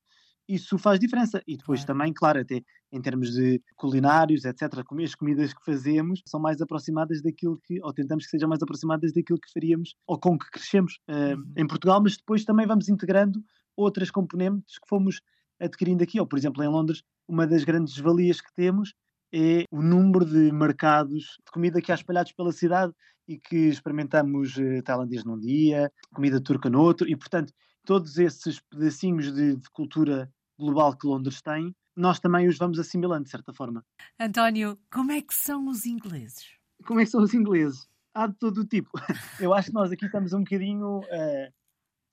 isso 0.48 0.78
faz 0.78 0.98
diferença. 0.98 1.42
E 1.46 1.56
depois 1.56 1.84
claro. 1.84 1.98
também, 1.98 2.12
claro, 2.12 2.40
até 2.40 2.62
em 2.90 3.00
termos 3.02 3.32
de 3.32 3.62
culinários, 3.76 4.44
etc., 4.44 4.62
as 5.04 5.14
comidas 5.14 5.52
que 5.52 5.64
fazemos 5.64 6.22
são 6.26 6.40
mais 6.40 6.60
aproximadas 6.60 7.22
daquilo 7.22 7.60
que, 7.62 7.80
ou 7.82 7.92
tentamos 7.92 8.24
que 8.24 8.30
sejam 8.30 8.48
mais 8.48 8.62
aproximadas 8.62 9.12
daquilo 9.12 9.38
que 9.38 9.52
faríamos 9.52 9.94
ou 10.06 10.18
com 10.18 10.38
que 10.38 10.50
crescemos 10.50 10.98
uh, 11.08 11.36
uhum. 11.36 11.52
em 11.56 11.66
Portugal, 11.66 12.00
mas 12.02 12.16
depois 12.16 12.44
também 12.44 12.66
vamos 12.66 12.88
integrando 12.88 13.44
outras 13.76 14.10
componentes 14.10 14.78
que 14.78 14.88
fomos 14.88 15.20
adquirindo 15.60 16.02
aqui. 16.02 16.18
Ou, 16.18 16.26
por 16.26 16.38
exemplo, 16.38 16.62
em 16.64 16.68
Londres, 16.68 17.02
uma 17.28 17.46
das 17.46 17.62
grandes 17.62 17.98
valias 17.98 18.40
que 18.40 18.52
temos 18.54 18.94
é 19.32 19.64
o 19.70 19.82
número 19.82 20.24
de 20.24 20.52
mercados 20.52 21.38
de 21.44 21.52
comida 21.52 21.80
que 21.80 21.92
há 21.92 21.94
espalhados 21.94 22.32
pela 22.32 22.52
cidade 22.52 22.92
e 23.26 23.38
que 23.38 23.68
experimentamos 23.68 24.56
uh, 24.56 24.82
tailandês 24.82 25.24
num 25.24 25.38
dia, 25.38 25.92
comida 26.14 26.40
turca 26.40 26.70
no 26.70 26.80
outro, 26.80 27.08
e 27.08 27.14
portanto, 27.14 27.52
todos 27.84 28.18
esses 28.18 28.60
pedacinhos 28.70 29.32
de, 29.32 29.56
de 29.56 29.70
cultura 29.70 30.30
global 30.58 30.96
que 30.96 31.06
Londres 31.06 31.42
tem, 31.42 31.74
nós 31.94 32.18
também 32.18 32.48
os 32.48 32.56
vamos 32.56 32.78
assimilando, 32.78 33.24
de 33.24 33.30
certa 33.30 33.52
forma. 33.52 33.84
António, 34.18 34.78
como 34.90 35.12
é 35.12 35.20
que 35.20 35.34
são 35.34 35.68
os 35.68 35.84
ingleses? 35.84 36.46
Como 36.86 37.00
é 37.00 37.04
que 37.04 37.10
são 37.10 37.22
os 37.22 37.34
ingleses? 37.34 37.88
Há 38.14 38.28
de 38.28 38.34
todo 38.38 38.62
o 38.62 38.66
tipo. 38.66 38.90
Eu 39.40 39.52
acho 39.52 39.68
que 39.68 39.74
nós 39.74 39.92
aqui 39.92 40.06
estamos 40.06 40.32
um 40.32 40.40
bocadinho 40.40 41.00
uh, 41.00 41.52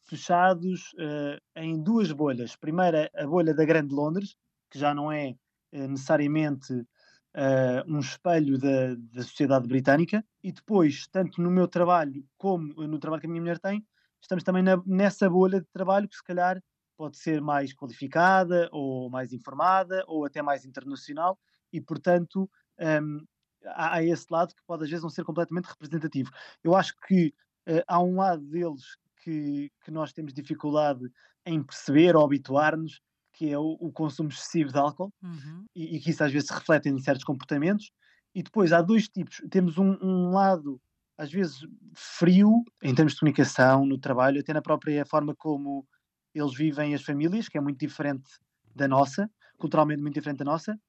fechados 0.06 0.92
uh, 0.94 1.40
em 1.56 1.82
duas 1.82 2.12
bolhas. 2.12 2.56
Primeira, 2.56 3.10
a 3.16 3.26
bolha 3.26 3.54
da 3.54 3.64
Grande 3.64 3.94
Londres, 3.94 4.36
que 4.70 4.78
já 4.78 4.94
não 4.94 5.12
é 5.12 5.36
necessariamente 5.72 6.86
uh, 7.36 7.92
um 7.94 8.00
espelho 8.00 8.58
da, 8.58 8.96
da 8.96 9.24
sociedade 9.24 9.68
britânica 9.68 10.26
e 10.42 10.52
depois, 10.52 11.08
tanto 11.08 11.42
no 11.42 11.52
meu 11.52 11.68
trabalho 11.68 12.26
como 12.38 12.74
no 12.88 12.98
trabalho 12.98 13.22
que 13.22 13.28
a 13.28 13.30
minha 13.30 13.42
mulher 13.42 13.60
tem, 13.60 13.86
estamos 14.22 14.44
também 14.44 14.64
na, 14.64 14.82
nessa 14.86 15.30
bolha 15.30 15.60
de 15.60 15.68
trabalho 15.68 16.08
que 16.08 16.16
se 16.16 16.24
calhar 16.24 16.62
pode 16.98 17.18
ser 17.18 17.42
mais 17.42 17.74
qualificada 17.74 18.70
ou 18.72 19.10
mais 19.10 19.34
informada 19.34 20.04
ou 20.08 20.26
até 20.26 20.42
mais 20.42 20.66
internacional 20.66 21.38
e, 21.72 21.82
portanto, 21.82 22.50
um, 22.80 23.26
há, 23.66 23.96
há, 23.96 24.04
esse 24.04 24.26
lado 24.30 24.56
que 24.56 24.64
pode 24.66 24.86
às 24.86 24.90
vezes 24.90 25.04
não 25.04 25.10
ser 25.10 25.26
completamente 25.26 25.66
representativo. 25.66 26.32
Eu 26.64 26.74
acho 26.74 26.96
que 27.06 27.34
uh, 27.68 27.84
há 27.86 28.02
um 28.02 28.16
lado 28.16 28.44
deles 28.44 28.98
que, 29.22 29.70
que 29.84 29.92
nós 29.92 30.14
temos 30.14 30.34
dificuldade 30.34 31.02
em 31.46 31.62
perceber 31.62 32.16
ou 32.16 32.24
habituar-nos, 32.24 33.02
que 33.36 33.52
é 33.52 33.60
o, 33.60 33.78
o 33.80 33.92
consumo 33.92 34.30
excessivo 34.30 34.72
de 34.72 34.80
álcool, 34.80 35.14
uhum. 35.22 35.66
e, 35.76 35.98
e, 35.98 36.00
que 36.00 36.12
isso 36.12 36.24
às 36.24 36.32
vezes 36.32 36.48
se 36.48 36.54
reflete 36.54 36.88
em 36.90 36.98
certos 37.00 37.26
comportamentos. 37.26 37.92
E 38.34 38.42
depois 38.42 38.72
há 38.72 38.82
dois 38.82 39.08
tipos. 39.08 39.42
Temos 39.50 39.78
um, 39.78 39.98
um, 40.02 40.32
lado, 40.32 40.82
às 41.18 41.32
vezes, 41.32 41.68
frio, 41.94 42.64
em 42.82 42.96
termos 42.96 43.14
de 43.14 43.20
comunicação, 43.20 43.86
no 43.86 43.98
trabalho, 43.98 44.40
até 44.40 44.54
na 44.54 44.62
própria 44.62 45.06
forma 45.06 45.36
como 45.36 45.86
eles 46.34 46.54
vivem 46.54 46.96
as 46.96 47.04
famílias, 47.04 47.48
que 47.48 47.58
é 47.58 47.62
muito 47.62 47.80
diferente 47.80 48.30
da 48.74 48.88
nossa, 48.88 49.30
culturalmente 49.58 50.02
muito 50.02 50.16
diferente 50.16 50.40
da 50.40 50.46
nossa. 50.46 50.80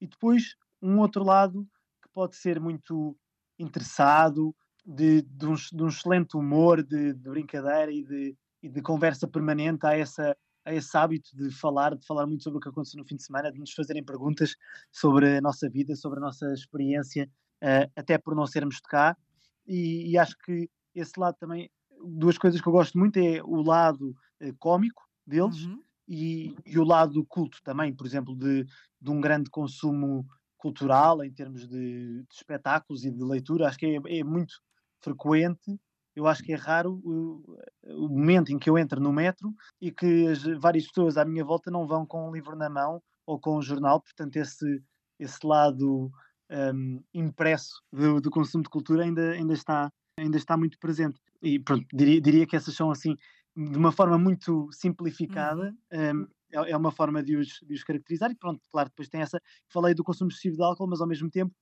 E 0.00 0.06
depois 0.06 0.56
um 0.82 0.98
outro 0.98 1.22
lado 1.22 1.66
que 2.02 2.08
pode 2.12 2.36
ser 2.36 2.58
muito 2.58 3.16
interessado, 3.58 4.54
de, 4.86 5.22
de, 5.22 5.46
um, 5.46 5.54
de 5.54 5.82
um 5.82 5.88
excelente 5.88 6.36
humor, 6.36 6.82
de, 6.82 7.12
de 7.12 7.30
brincadeira 7.30 7.92
e 7.92 8.02
de, 8.02 8.36
e 8.62 8.68
de 8.68 8.82
conversa 8.82 9.28
permanente. 9.28 9.86
Há, 9.86 9.96
essa, 9.96 10.36
há 10.64 10.74
esse 10.74 10.96
hábito 10.96 11.30
de 11.36 11.50
falar, 11.50 11.96
de 11.96 12.06
falar 12.06 12.26
muito 12.26 12.42
sobre 12.42 12.58
o 12.58 12.60
que 12.60 12.68
aconteceu 12.68 12.98
no 12.98 13.06
fim 13.06 13.16
de 13.16 13.24
semana, 13.24 13.52
de 13.52 13.58
nos 13.58 13.72
fazerem 13.72 14.04
perguntas 14.04 14.54
sobre 14.90 15.38
a 15.38 15.40
nossa 15.40 15.68
vida, 15.68 15.94
sobre 15.96 16.18
a 16.18 16.22
nossa 16.22 16.52
experiência, 16.52 17.28
uh, 17.62 17.90
até 17.96 18.18
por 18.18 18.34
não 18.34 18.46
sermos 18.46 18.76
de 18.76 18.82
cá. 18.82 19.16
E, 19.66 20.10
e, 20.10 20.18
acho 20.18 20.36
que 20.44 20.68
esse 20.94 21.18
lado 21.18 21.36
também, 21.38 21.70
duas 22.04 22.36
coisas 22.38 22.60
que 22.60 22.66
eu 22.66 22.72
gosto 22.72 22.98
muito 22.98 23.18
é 23.18 23.42
o 23.42 23.62
lado 23.62 24.10
uh, 24.10 24.56
cómico 24.58 25.02
deles 25.26 25.64
uhum. 25.64 25.82
e, 26.08 26.54
e, 26.66 26.78
o 26.78 26.84
lado 26.84 27.24
culto 27.26 27.58
também, 27.62 27.94
por 27.94 28.06
exemplo, 28.06 28.34
de, 28.34 28.64
de 29.00 29.10
um 29.10 29.20
grande 29.20 29.50
consumo 29.50 30.26
cultural 30.56 31.24
em 31.24 31.32
termos 31.32 31.66
de, 31.66 32.22
de 32.22 32.34
espetáculos 32.34 33.04
e 33.04 33.10
de 33.10 33.22
leitura. 33.22 33.68
Acho 33.68 33.78
que 33.78 33.86
é, 33.86 34.18
é 34.18 34.24
muito 34.24 34.54
frequente 35.00 35.78
eu 36.14 36.26
acho 36.26 36.42
que 36.42 36.52
é 36.52 36.56
raro 36.56 37.00
o, 37.04 37.56
o, 37.84 38.08
momento 38.08 38.52
em 38.52 38.58
que 38.58 38.68
eu 38.68 38.76
entro 38.76 39.00
no 39.00 39.12
metro 39.12 39.54
e 39.80 39.90
que 39.90 40.26
as 40.26 40.42
várias 40.60 40.86
pessoas 40.86 41.16
à 41.16 41.24
minha 41.24 41.44
volta 41.44 41.70
não 41.70 41.86
vão 41.86 42.04
com 42.04 42.28
um 42.28 42.32
livro 42.32 42.56
na 42.56 42.68
mão 42.68 43.02
ou 43.26 43.38
com 43.38 43.56
um 43.56 43.62
jornal, 43.62 44.00
portanto 44.00 44.36
esse, 44.36 44.82
esse 45.18 45.46
lado 45.46 46.10
um, 46.50 47.02
impresso 47.14 47.80
do, 47.92 48.20
do, 48.20 48.30
consumo 48.30 48.64
de 48.64 48.70
cultura 48.70 49.04
ainda, 49.04 49.32
ainda, 49.32 49.54
está, 49.54 49.92
ainda 50.18 50.36
está 50.36 50.56
muito 50.56 50.78
presente. 50.78 51.20
E 51.42 51.58
pronto, 51.58 51.86
diria, 51.92 52.20
diria 52.20 52.46
que 52.46 52.56
essas 52.56 52.74
são 52.74 52.90
assim, 52.90 53.14
de 53.56 53.78
uma 53.78 53.92
forma 53.92 54.18
muito 54.18 54.68
simplificada, 54.72 55.74
uhum. 55.92 56.22
um, 56.22 56.28
é, 56.52 56.72
é 56.72 56.76
uma 56.76 56.90
forma 56.90 57.22
de 57.22 57.36
os, 57.36 57.60
de 57.62 57.74
os 57.74 57.84
caracterizar 57.84 58.30
e 58.30 58.34
pronto, 58.34 58.60
claro, 58.70 58.88
depois 58.88 59.08
tem 59.08 59.20
essa, 59.20 59.40
falei 59.68 59.94
do 59.94 60.02
consumo 60.02 60.30
excessivo 60.30 60.56
de 60.56 60.62
álcool, 60.62 60.88
mas 60.88 61.00
ao 61.00 61.06
mesmo 61.06 61.30
tempo 61.30 61.54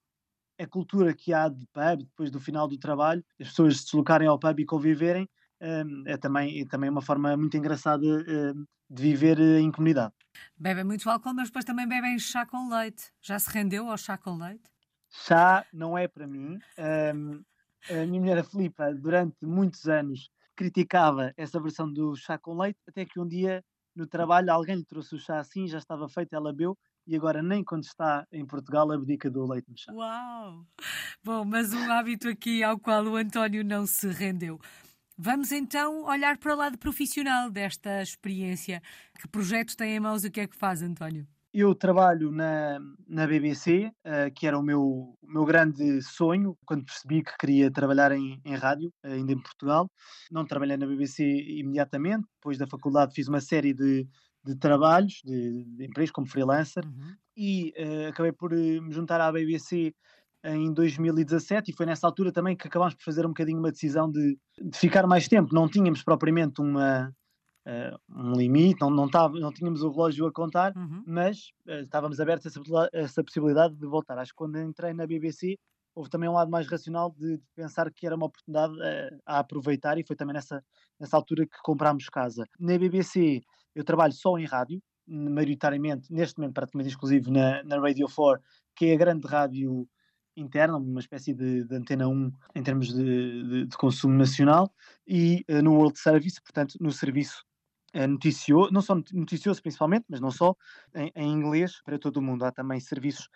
a 0.58 0.66
cultura 0.66 1.14
que 1.14 1.32
há 1.32 1.48
de 1.48 1.66
pub, 1.72 2.00
depois 2.04 2.30
do 2.30 2.40
final 2.40 2.68
do 2.68 2.78
trabalho, 2.78 3.24
as 3.40 3.48
pessoas 3.48 3.78
se 3.78 3.84
deslocarem 3.84 4.28
ao 4.28 4.38
pub 4.38 4.58
e 4.60 4.66
conviverem, 4.66 5.28
hum, 5.60 6.02
é 6.06 6.16
também, 6.16 6.60
é 6.60 6.66
também 6.66 6.90
uma 6.90 7.02
forma 7.02 7.36
muito 7.36 7.56
engraçada 7.56 8.04
hum, 8.04 8.64
de 8.90 9.02
viver 9.02 9.38
eh, 9.40 9.60
em 9.60 9.70
comunidade. 9.70 10.12
Bebem 10.56 10.84
muito 10.84 11.08
álcool, 11.08 11.34
mas 11.34 11.48
depois 11.48 11.64
também 11.64 11.88
bebem 11.88 12.18
chá 12.18 12.44
com 12.46 12.68
leite. 12.68 13.12
Já 13.20 13.38
se 13.38 13.50
rendeu 13.50 13.88
ao 13.90 13.96
chá 13.96 14.16
com 14.18 14.36
leite? 14.36 14.70
Chá 15.10 15.66
não 15.72 15.96
é 15.96 16.06
para 16.08 16.26
mim. 16.26 16.58
Um, 16.78 17.42
a 17.90 18.06
minha 18.06 18.20
mulher, 18.20 18.38
a 18.38 18.44
Filipa, 18.44 18.92
durante 18.94 19.44
muitos 19.46 19.86
anos 19.88 20.30
criticava 20.54 21.32
essa 21.36 21.60
versão 21.60 21.90
do 21.92 22.14
chá 22.16 22.38
com 22.38 22.56
leite, 22.58 22.78
até 22.86 23.04
que 23.04 23.18
um 23.20 23.26
dia 23.26 23.64
no 23.94 24.06
trabalho 24.06 24.52
alguém 24.52 24.76
lhe 24.76 24.84
trouxe 24.84 25.14
o 25.14 25.18
chá 25.18 25.38
assim, 25.38 25.66
já 25.66 25.78
estava 25.78 26.08
feito, 26.08 26.32
ela 26.34 26.52
bebeu 26.52 26.76
e 27.08 27.16
agora 27.16 27.42
nem 27.42 27.64
quando 27.64 27.84
está 27.84 28.26
em 28.30 28.44
Portugal 28.46 28.92
abdica 28.92 29.30
do 29.30 29.50
leite 29.50 29.70
no 29.70 29.78
chá. 29.78 29.90
Uau! 29.92 30.66
Bom, 31.24 31.42
mas 31.44 31.72
um 31.72 31.90
hábito 31.90 32.28
aqui 32.28 32.62
ao 32.62 32.78
qual 32.78 33.02
o 33.06 33.16
António 33.16 33.64
não 33.64 33.86
se 33.86 34.08
rendeu. 34.08 34.60
Vamos 35.16 35.50
então 35.50 36.04
olhar 36.04 36.36
para 36.36 36.54
o 36.54 36.56
lado 36.56 36.78
profissional 36.78 37.50
desta 37.50 38.02
experiência. 38.02 38.82
Que 39.18 39.26
projeto 39.26 39.74
tem 39.74 39.96
em 39.96 40.00
mãos? 40.00 40.22
O 40.22 40.30
que 40.30 40.40
é 40.40 40.46
que 40.46 40.56
faz, 40.56 40.82
António? 40.82 41.26
Eu 41.52 41.74
trabalho 41.74 42.30
na, 42.30 42.78
na 43.08 43.26
BBC, 43.26 43.86
uh, 43.86 43.92
eh, 44.04 44.30
que 44.30 44.46
era 44.46 44.58
o 44.58 44.62
meu, 44.62 44.82
o 44.82 45.16
meu 45.22 45.46
grande 45.46 46.02
sonho, 46.02 46.56
quando 46.66 46.84
percebi 46.84 47.22
que 47.22 47.36
queria 47.38 47.70
trabalhar 47.70 48.12
em, 48.12 48.38
em 48.44 48.54
rádio, 48.54 48.92
uh, 49.02 49.08
ainda 49.08 49.32
em 49.32 49.40
Portugal. 49.40 49.90
Não 50.30 50.44
trabalhei 50.44 50.76
na 50.76 50.86
BBC 50.86 51.24
imediatamente, 51.24 52.28
depois 52.34 52.58
da 52.58 52.66
faculdade 52.66 53.14
fiz 53.14 53.28
uma 53.28 53.40
série 53.40 53.72
de, 53.72 54.06
de 54.44 54.54
trabalhos, 54.56 55.20
de, 55.24 55.64
de 55.64 55.84
empregos 55.84 56.10
como 56.10 56.26
freelancer, 56.26 56.84
uhum. 56.84 57.14
e 57.36 57.72
uh, 57.76 58.08
acabei 58.08 58.32
por 58.32 58.52
uh, 58.52 58.82
me 58.82 58.92
juntar 58.92 59.20
à 59.20 59.30
BBC 59.30 59.94
em 60.44 60.72
2017 60.72 61.70
e 61.70 61.74
foi 61.74 61.84
nessa 61.84 62.06
altura 62.06 62.32
também 62.32 62.56
que 62.56 62.68
acabámos 62.68 62.94
por 62.94 63.02
fazer 63.02 63.26
um 63.26 63.30
bocadinho 63.30 63.58
uma 63.58 63.72
decisão 63.72 64.10
de, 64.10 64.38
de 64.62 64.78
ficar 64.78 65.06
mais 65.06 65.26
tempo. 65.26 65.52
Não 65.52 65.68
tínhamos 65.68 66.02
propriamente 66.02 66.60
uma, 66.60 67.12
uh, 67.66 67.98
um 68.08 68.32
limite, 68.32 68.80
não, 68.80 68.88
não, 68.88 69.10
tava, 69.10 69.38
não 69.38 69.52
tínhamos 69.52 69.82
o 69.82 69.90
relógio 69.90 70.26
a 70.26 70.32
contar, 70.32 70.72
uhum. 70.76 71.02
mas 71.06 71.50
estávamos 71.66 72.20
abertos 72.20 72.46
a 72.46 72.60
essa, 72.60 72.90
essa, 72.92 73.24
possibilidade 73.24 73.74
de 73.74 73.86
voltar. 73.86 74.16
Acho 74.18 74.30
que 74.30 74.36
quando 74.36 74.60
entrei 74.60 74.94
na 74.94 75.06
BBC 75.06 75.58
houve 75.94 76.08
também 76.08 76.28
um 76.28 76.34
lado 76.34 76.50
mais 76.50 76.68
racional 76.68 77.12
de, 77.18 77.38
de 77.38 77.44
pensar 77.56 77.90
que 77.92 78.06
era 78.06 78.14
uma 78.14 78.26
oportunidade 78.26 78.72
a 79.26 79.40
aproveitar 79.40 79.98
e 79.98 80.06
foi 80.06 80.14
também 80.14 80.34
nessa, 80.34 80.64
nessa 81.00 81.16
altura 81.16 81.44
que 81.44 81.58
comprámos 81.64 82.08
casa. 82.08 82.44
Na 82.60 82.78
BBC 82.78 83.42
eu 83.74 83.84
trabalho 83.84 84.12
só 84.12 84.38
em 84.38 84.44
rádio, 84.44 84.82
maioritariamente, 85.06 86.12
neste 86.12 86.38
momento 86.38 86.54
praticamente 86.54 86.90
exclusivo 86.90 87.30
na, 87.30 87.62
na 87.64 87.80
Radio 87.80 88.06
4, 88.08 88.42
que 88.74 88.86
é 88.86 88.94
a 88.94 88.98
grande 88.98 89.26
rádio 89.26 89.88
interna, 90.36 90.76
uma 90.76 91.00
espécie 91.00 91.34
de, 91.34 91.64
de 91.64 91.74
antena 91.74 92.08
1 92.08 92.32
em 92.54 92.62
termos 92.62 92.92
de, 92.92 93.42
de, 93.42 93.66
de 93.66 93.76
consumo 93.76 94.14
nacional, 94.14 94.72
e 95.06 95.44
uh, 95.50 95.62
no 95.62 95.74
World 95.74 95.98
Service, 95.98 96.40
portanto, 96.40 96.76
no 96.80 96.92
serviço 96.92 97.44
uh, 97.94 98.06
noticioso, 98.06 98.72
não 98.72 98.82
só 98.82 98.94
noticioso 99.12 99.60
principalmente, 99.62 100.04
mas 100.08 100.20
não 100.20 100.30
só, 100.30 100.54
em, 100.94 101.10
em 101.16 101.32
inglês 101.32 101.80
para 101.82 101.98
todo 101.98 102.18
o 102.18 102.22
mundo. 102.22 102.44
Há 102.44 102.52
também 102.52 102.78
serviços 102.80 103.26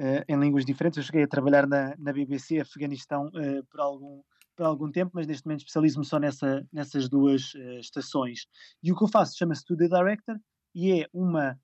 uh, 0.00 0.24
em 0.28 0.38
línguas 0.38 0.64
diferentes. 0.64 0.98
Eu 0.98 1.04
cheguei 1.04 1.22
a 1.22 1.28
trabalhar 1.28 1.66
na, 1.66 1.94
na 1.98 2.12
BBC 2.12 2.60
Afeganistão 2.60 3.30
por 3.70 3.80
algum 3.80 4.22
por 4.62 4.68
algum 4.68 4.92
tempo, 4.92 5.10
mas 5.12 5.26
neste 5.26 5.44
momento 5.44 5.60
especializo-me 5.60 6.04
só 6.04 6.20
nessa, 6.20 6.64
nessas 6.72 7.08
duas 7.08 7.52
uh, 7.54 7.80
estações. 7.80 8.46
E 8.80 8.92
o 8.92 8.96
que 8.96 9.02
eu 9.02 9.08
faço 9.08 9.36
chama-se 9.36 9.62
Studio 9.62 9.88
Director 9.88 10.38
e 10.72 11.02
é 11.02 11.08
uma 11.12 11.58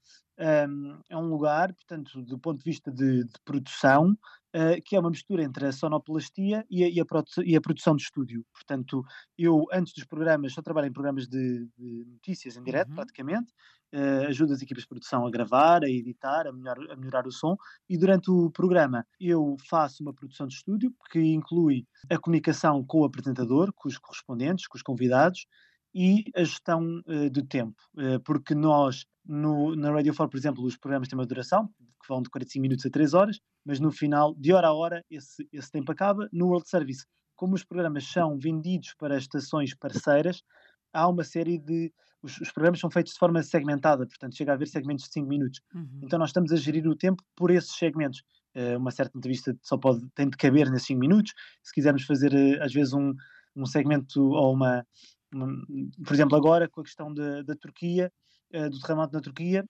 um, 0.69 1.01
é 1.09 1.17
um 1.17 1.29
lugar, 1.29 1.73
portanto, 1.73 2.23
do 2.23 2.39
ponto 2.39 2.59
de 2.59 2.65
vista 2.65 2.91
de, 2.91 3.25
de 3.25 3.33
produção, 3.45 4.17
uh, 4.55 4.81
que 4.85 4.97
é 4.97 5.01
uma 5.01 5.11
mistura 5.11 5.43
entre 5.43 5.67
a 5.67 5.73
sonoplastia 5.73 6.65
e 6.71 6.85
a, 6.85 6.89
e, 6.89 7.01
a 7.01 7.05
e 7.45 7.57
a, 7.57 7.61
produção 7.61 7.97
de 7.97 8.03
estúdio. 8.03 8.45
Portanto, 8.53 9.05
eu, 9.37 9.67
antes 9.73 9.93
dos 9.93 10.05
programas, 10.05 10.53
só 10.53 10.63
trabalho 10.63 10.89
em 10.89 10.93
programas 10.93 11.27
de, 11.27 11.69
de 11.77 12.05
notícias 12.07 12.57
em 12.57 12.63
direto, 12.63 12.89
uhum. 12.91 12.97
praticamente, 12.97 13.53
uh, 13.95 14.27
ajudo 14.29 14.53
as 14.53 14.63
equipas 14.63 14.83
de 14.83 14.89
produção 14.89 15.27
a 15.27 15.31
gravar, 15.31 15.85
a 15.85 15.89
editar, 15.89 16.47
a 16.47 16.53
melhorar, 16.53 16.93
a 16.93 16.97
melhorar 16.97 17.27
o 17.27 17.33
som, 17.33 17.57
e 17.89 17.97
durante 17.97 18.31
o 18.31 18.51
programa 18.51 19.07
eu 19.21 19.57
faço 19.69 20.03
uma 20.03 20.15
produção 20.15 20.47
de 20.47 20.55
estúdio, 20.55 20.93
que 21.11 21.21
inclui 21.21 21.87
a 22.11 22.19
comunicação 22.19 22.85
com 22.85 23.01
o 23.01 23.05
apresentador, 23.05 23.73
com 23.75 23.89
os 23.89 23.99
correspondentes, 23.99 24.67
com 24.67 24.77
os 24.77 24.83
convidados, 24.83 25.47
e 25.95 26.25
a 26.37 26.45
gestão 26.45 27.03
uh, 27.07 27.31
do 27.31 27.43
tempo, 27.43 27.77
porque 28.25 28.55
nós 28.55 29.07
no, 29.29 29.77
na 29.77 29.93
Radio 29.93 30.15
4, 30.15 30.31
por 30.31 30.39
exemplo, 30.39 30.65
os 30.65 30.77
programas 30.77 31.09
têm 31.09 31.19
uma 31.19 31.27
duração 31.27 31.69
que 31.79 32.09
vão 32.09 32.23
de 32.23 32.31
45 32.31 32.63
minutos 32.63 32.87
a 32.87 32.91
3 32.91 33.13
horas, 33.13 33.41
mas 33.69 33.79
no 33.79 33.93
final, 33.93 34.35
de 34.35 34.51
hora 34.51 34.69
a 34.69 34.73
hora, 34.73 35.05
esse, 35.11 35.47
esse 35.53 35.71
tempo 35.71 35.93
acaba. 35.93 36.27
No 36.33 36.47
World 36.47 36.67
Service, 36.67 37.05
como 37.37 37.55
os 37.55 37.63
programas 37.63 38.05
são 38.05 38.39
vendidos 38.39 38.95
para 38.99 39.19
estações 39.19 39.75
parceiras, 39.75 40.43
há 40.91 41.07
uma 41.07 41.23
série 41.23 41.59
de. 41.59 41.93
Os, 42.23 42.41
os, 42.41 42.51
programas 42.51 42.81
são 42.81 42.91
feitos 42.91 43.13
de 43.13 43.19
forma 43.19 43.43
segmentada, 43.43 44.07
portanto, 44.07 44.35
chega 44.35 44.53
a 44.53 44.55
haver 44.55 44.69
segmentos 44.69 45.05
de 45.05 45.13
5 45.13 45.29
minutos. 45.29 45.61
Uhum. 45.75 46.01
Então, 46.03 46.19
nós 46.19 46.31
estamos 46.31 46.51
a 46.51 46.57
gerir 46.57 46.89
o 46.89 46.97
tempo 46.97 47.23
por 47.37 47.51
esses 47.51 47.77
segmentos. 47.77 48.23
Uh, 48.57 48.79
uma 48.79 48.91
certa 48.91 49.19
entrevista 49.19 49.55
só 49.63 49.77
pode, 49.77 50.01
tem 50.15 50.31
de 50.31 50.37
caber 50.39 50.71
nesses 50.71 50.87
5 50.87 50.99
minutos. 50.99 51.35
Se 51.63 51.75
quisermos 51.75 52.05
fazer, 52.05 52.33
uh, 52.33 52.65
às 52.65 52.73
vezes, 52.73 52.95
um, 52.95 53.15
um 53.55 53.67
segmento 53.67 54.31
ou 54.31 54.55
uma, 54.55 54.83
por 55.31 56.15
exemplo, 56.15 56.39
agora 56.39 56.71
com 56.71 56.81
a 56.81 56.85
questão 56.85 57.13
da, 57.13 57.43
da 57.43 57.55
Turquia, 57.55 58.11
uh, 58.55 58.71
do 58.71 58.81
terremoto 58.81 59.13
na 59.13 59.21
Turquia, 59.21 59.63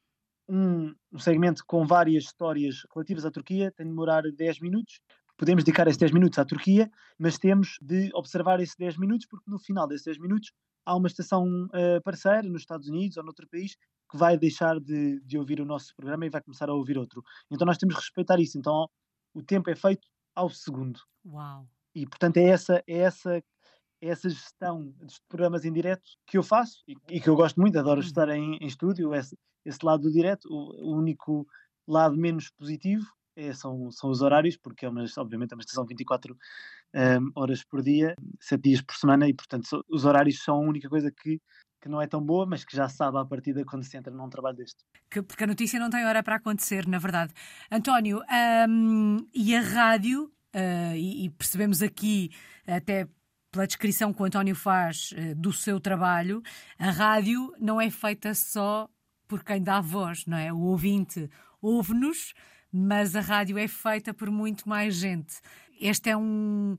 um, 0.48 0.94
um, 1.12 1.18
segmento 1.18 1.62
com 1.66 1.86
várias 1.86 2.24
histórias 2.24 2.86
relativas 2.94 3.24
à 3.24 3.30
Turquia 3.30 3.72
tem 3.72 3.86
de 3.86 3.90
demorar 3.90 4.22
10 4.22 4.60
minutos. 4.60 5.00
Podemos 5.36 5.62
dedicar 5.62 5.86
esses 5.86 5.98
10 5.98 6.12
minutos 6.12 6.38
à 6.38 6.44
Turquia, 6.44 6.90
mas 7.18 7.38
temos 7.38 7.78
de 7.80 8.10
observar 8.14 8.60
esses 8.60 8.74
10 8.76 8.96
minutos, 8.98 9.26
porque 9.26 9.50
no 9.50 9.58
final 9.58 9.86
desses 9.86 10.04
10 10.04 10.18
minutos 10.18 10.52
há 10.84 10.96
uma 10.96 11.06
estação 11.06 11.44
uh, 11.66 12.02
parceira 12.02 12.42
nos 12.42 12.62
Estados 12.62 12.88
Unidos 12.88 13.16
ou 13.16 13.24
noutro 13.24 13.46
país 13.48 13.76
que 14.10 14.16
vai 14.16 14.38
deixar 14.38 14.80
de, 14.80 15.20
de, 15.20 15.38
ouvir 15.38 15.60
o 15.60 15.66
nosso 15.66 15.94
programa 15.94 16.24
e 16.24 16.30
vai 16.30 16.40
começar 16.40 16.68
a 16.70 16.74
ouvir 16.74 16.96
outro. 16.96 17.22
Então 17.50 17.66
nós 17.66 17.76
temos 17.76 17.94
de 17.94 18.00
respeitar 18.00 18.40
isso. 18.40 18.58
Então 18.58 18.88
o 19.34 19.42
tempo 19.42 19.68
é 19.68 19.76
feito 19.76 20.08
ao 20.34 20.48
segundo. 20.48 20.98
Uau! 21.26 21.68
E 21.94 22.06
portanto 22.06 22.38
é 22.38 22.44
essa, 22.44 22.82
é 22.86 22.98
essa 22.98 23.42
essa 24.00 24.28
gestão 24.28 24.92
dos 25.00 25.18
programas 25.28 25.64
em 25.64 25.72
direto 25.72 26.08
que 26.26 26.38
eu 26.38 26.42
faço 26.42 26.82
e, 26.86 26.94
e 27.10 27.20
que 27.20 27.28
eu 27.28 27.36
gosto 27.36 27.60
muito, 27.60 27.78
adoro 27.78 28.00
uhum. 28.00 28.06
estar 28.06 28.28
em, 28.28 28.56
em 28.56 28.66
estúdio, 28.66 29.14
esse, 29.14 29.36
esse, 29.64 29.84
lado 29.84 30.02
do 30.02 30.12
direto, 30.12 30.48
o, 30.48 30.92
o, 30.92 30.96
único 30.96 31.46
lado 31.86 32.16
menos 32.16 32.50
positivo 32.50 33.04
é, 33.36 33.52
são, 33.52 33.90
são 33.90 34.10
os 34.10 34.22
horários, 34.22 34.56
porque 34.56 34.86
é 34.86 34.88
uma, 34.88 35.04
obviamente 35.18 35.52
é 35.52 35.54
uma 35.54 35.62
estação 35.62 35.84
24 35.84 36.36
um, 36.94 37.30
horas 37.34 37.64
por 37.64 37.82
dia, 37.82 38.14
7 38.40 38.62
dias 38.62 38.82
por 38.82 38.94
semana, 38.96 39.28
e 39.28 39.34
portanto 39.34 39.66
so, 39.66 39.84
os 39.88 40.04
horários 40.04 40.42
são 40.42 40.56
a 40.56 40.68
única 40.68 40.88
coisa 40.88 41.10
que, 41.10 41.40
que 41.80 41.88
não 41.88 42.00
é 42.00 42.06
tão 42.06 42.22
boa, 42.22 42.46
mas 42.46 42.64
que 42.64 42.76
já 42.76 42.88
sabe 42.88 43.18
à 43.18 43.24
partida 43.24 43.64
quando 43.64 43.84
se 43.84 43.96
entra 43.96 44.12
num 44.12 44.28
trabalho 44.28 44.56
deste. 44.56 44.84
Que, 45.10 45.22
porque 45.22 45.44
a 45.44 45.46
notícia 45.46 45.78
não 45.80 45.90
tem 45.90 46.04
hora 46.04 46.22
para 46.22 46.36
acontecer, 46.36 46.86
na 46.86 46.98
verdade. 46.98 47.32
António, 47.70 48.22
um, 48.68 49.18
e 49.34 49.54
a 49.54 49.60
rádio, 49.60 50.32
uh, 50.54 50.94
e, 50.94 51.26
e 51.26 51.30
percebemos 51.30 51.82
aqui 51.82 52.30
até 52.66 53.08
pela 53.50 53.66
descrição 53.66 54.12
que 54.12 54.22
o 54.22 54.24
António 54.24 54.54
faz 54.54 55.12
uh, 55.12 55.34
do 55.34 55.52
seu 55.52 55.80
trabalho, 55.80 56.42
a 56.78 56.90
rádio 56.90 57.52
não 57.58 57.80
é 57.80 57.90
feita 57.90 58.34
só 58.34 58.88
por 59.26 59.44
quem 59.44 59.62
dá 59.62 59.80
voz, 59.80 60.24
não 60.26 60.38
é? 60.38 60.52
O 60.52 60.60
ouvinte 60.60 61.28
ouve-nos, 61.60 62.34
mas 62.72 63.14
a 63.14 63.20
rádio 63.20 63.58
é 63.58 63.68
feita 63.68 64.14
por 64.14 64.30
muito 64.30 64.68
mais 64.68 64.94
gente. 64.94 65.36
Este 65.80 66.10
é 66.10 66.16
um 66.16 66.76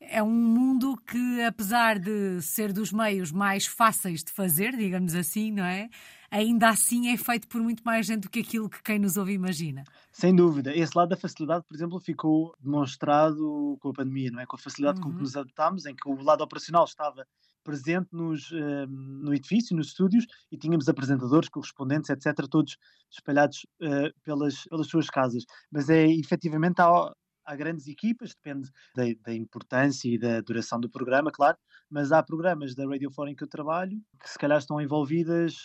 é 0.00 0.22
um 0.22 0.30
mundo 0.30 0.96
que, 0.96 1.42
apesar 1.42 1.98
de 1.98 2.40
ser 2.40 2.72
dos 2.72 2.92
meios 2.92 3.32
mais 3.32 3.66
fáceis 3.66 4.22
de 4.22 4.32
fazer, 4.32 4.76
digamos 4.76 5.14
assim, 5.14 5.50
não 5.52 5.64
é? 5.64 5.88
Ainda 6.30 6.68
assim 6.68 7.08
é 7.08 7.16
feito 7.16 7.48
por 7.48 7.60
muito 7.60 7.82
mais 7.82 8.06
gente 8.06 8.22
do 8.22 8.30
que 8.30 8.40
aquilo 8.40 8.68
que 8.68 8.82
quem 8.82 8.98
nos 8.98 9.16
ouve 9.16 9.32
imagina. 9.32 9.82
Sem 10.12 10.34
dúvida. 10.34 10.76
Esse 10.76 10.96
lado 10.96 11.08
da 11.08 11.16
facilidade, 11.16 11.64
por 11.66 11.74
exemplo, 11.74 11.98
ficou 11.98 12.54
demonstrado 12.60 13.78
com 13.80 13.88
a 13.88 13.92
pandemia, 13.92 14.30
não 14.30 14.40
é? 14.40 14.46
Com 14.46 14.56
a 14.56 14.58
facilidade 14.58 14.98
uhum. 14.98 15.04
com 15.04 15.10
que 15.10 15.16
uhum. 15.16 15.22
nos 15.22 15.36
adaptámos, 15.36 15.86
em 15.86 15.94
que 15.94 16.08
o 16.08 16.22
lado 16.22 16.44
operacional 16.44 16.84
estava 16.84 17.26
presente 17.64 18.08
nos, 18.12 18.50
uh, 18.50 18.86
no 18.88 19.34
edifício, 19.34 19.76
nos 19.76 19.88
estúdios, 19.88 20.26
e 20.50 20.56
tínhamos 20.56 20.88
apresentadores, 20.88 21.48
correspondentes, 21.48 22.08
etc., 22.10 22.46
todos 22.48 22.76
espalhados 23.10 23.66
uh, 23.82 24.12
pelas, 24.22 24.64
pelas 24.64 24.86
suas 24.86 25.08
casas. 25.08 25.44
Mas 25.70 25.88
é 25.90 26.06
efetivamente 26.06 26.80
há, 26.80 27.12
há 27.48 27.56
grandes 27.56 27.88
equipas, 27.88 28.34
depende 28.34 28.70
da, 28.94 29.04
da, 29.24 29.34
importância 29.34 30.06
e 30.08 30.18
da 30.18 30.42
duração 30.42 30.78
do 30.78 30.90
programa, 30.90 31.30
claro, 31.32 31.56
mas 31.88 32.12
há 32.12 32.22
programas 32.22 32.74
da 32.74 32.86
Radio 32.86 33.10
4 33.10 33.32
em 33.32 33.34
que 33.34 33.42
eu 33.42 33.48
trabalho 33.48 33.98
que 34.22 34.28
se 34.28 34.38
calhar 34.38 34.58
estão 34.58 34.78
envolvidas 34.78 35.64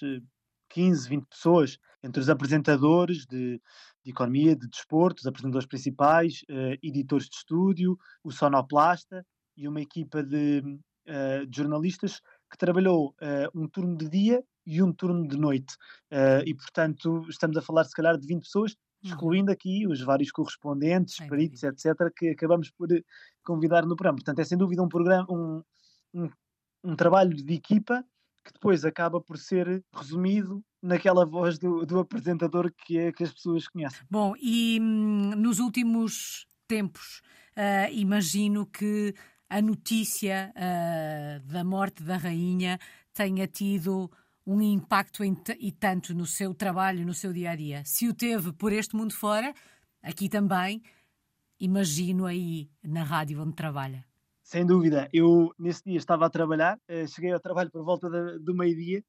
15, 0.70 1.06
eh, 1.06 1.10
20 1.10 1.26
pessoas, 1.26 1.78
entre 2.02 2.22
os 2.22 2.30
apresentadores 2.30 3.26
de, 3.26 3.62
de 4.02 4.12
economia, 4.12 4.56
de 4.56 4.68
desporto, 4.70 5.20
os 5.20 5.28
apresentadores 5.28 5.68
principais, 5.68 6.42
uh, 6.50 6.78
editores 6.82 7.28
de 7.28 7.36
estúdio, 7.36 7.98
o 8.24 8.32
sonoplasta 8.32 9.26
e 9.58 9.68
uma 9.68 9.82
equipa 9.82 10.24
de, 10.24 10.62
uh, 11.08 11.46
de 11.46 11.58
jornalistas 11.58 12.22
que 12.50 12.58
trabalhou 12.58 13.10
uh, 13.10 13.60
um 13.60 13.68
turno 13.68 13.98
de 13.98 14.10
dia 14.10 14.44
e 14.66 14.82
um 14.82 14.94
turno 14.94 15.28
de 15.28 15.38
noite. 15.38 15.76
e, 16.46 16.54
portanto, 16.54 17.26
estamos 17.28 17.58
a 17.58 17.62
falar, 17.62 17.84
se 17.84 17.94
calhar, 17.94 18.18
de 18.18 18.26
20 18.26 18.44
pessoas. 18.44 18.78
Excluindo 19.04 19.52
aqui 19.52 19.86
os 19.88 20.02
vários 20.02 20.32
correspondentes, 20.32 21.20
é 21.20 21.28
peritos, 21.28 21.64
etc., 21.64 22.12
que 22.16 22.30
acabamos 22.30 22.70
por 22.72 22.92
eh, 22.92 23.02
convidar 23.44 23.86
no 23.86 23.96
programa. 23.96 24.18
Portanto, 24.18 24.40
é 24.40 24.44
sem 24.46 24.58
dúvida 24.58 24.82
um 24.82 24.88
programa, 24.88 25.26
um, 25.30 25.62
um, 26.14 26.30
um 26.84 26.96
trabalho 26.96 27.36
de 27.36 27.54
equipa 27.54 28.04
que 28.44 28.54
depois 28.54 28.84
acaba 28.84 29.22
por 29.22 29.38
ser 29.38 29.84
resumido 29.94 30.64
naquela 30.82 31.26
voz 31.26 31.58
do, 31.58 31.86
do 31.86 32.00
apresentador 32.00 32.72
que 32.72 32.98
é 32.98 33.12
que 33.12 33.24
as 33.24 33.34
pessoas 33.34 33.68
conhecem. 33.68 34.06
Bom, 34.10 34.34
e 34.42 34.80
hum, 34.82 35.32
nos 35.38 35.60
últimos 35.60 36.46
tempos, 36.68 37.22
uh, 37.58 37.92
imagino 37.92 38.66
que 38.66 39.14
a 39.50 39.62
notícia 39.62 40.54
uh, 40.56 41.52
da 41.52 41.64
morte 41.64 42.04
da 42.04 42.18
rainha 42.18 42.80
tenha 43.14 43.48
tido 43.48 44.12
um 44.46 44.62
impacto 44.62 45.24
e 45.24 45.72
tanto 45.72 46.14
no 46.14 46.26
seu 46.26 46.54
trabalho, 46.54 47.06
no 47.06 47.14
seu 47.14 47.32
dia 47.32 47.52
a 47.52 47.56
dia. 47.56 47.84
Se 47.86 48.08
o 48.08 48.14
teve 48.14 48.52
por 48.52 48.74
este 48.74 48.96
mundo 48.96 49.14
fora, 49.14 49.54
aqui 50.02 50.28
também, 50.28 50.82
imagino 51.60 52.26
aí 52.26 52.70
na 52.84 53.04
rádio 53.04 53.42
onde 53.42 53.56
trabalha. 53.56 54.06
Sem 54.44 54.66
dúvida. 54.66 55.08
Eu, 55.14 55.54
nesse 55.58 55.84
dia, 55.86 55.98
estava 55.98 56.26
a 56.26 56.30
trabalhar, 56.30 56.78
eh, 56.88 57.08
cheguei 57.08 57.32
ao 57.32 57.40
trabalho 57.40 57.72
por 57.72 57.84
volta 57.84 58.10
do 58.40 58.54
meio-dia 58.54 59.04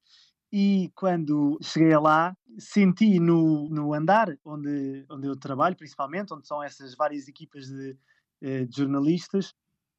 e 0.53 0.93
quando 0.95 1.59
cheguei 1.61 1.97
lá, 1.99 2.37
senti 2.57 3.19
no, 3.19 3.69
no 3.69 3.93
andar 3.93 4.39
onde, 4.45 5.05
onde 5.11 5.27
eu 5.27 5.37
trabalho, 5.37 5.75
principalmente, 5.77 6.33
onde 6.33 6.47
são 6.47 6.63
essas 6.63 6.95
várias 6.95 7.27
equipas 7.27 7.67
de, 7.67 7.97
eh, 8.41 8.65
de 8.65 8.77
jornalistas, 8.77 9.53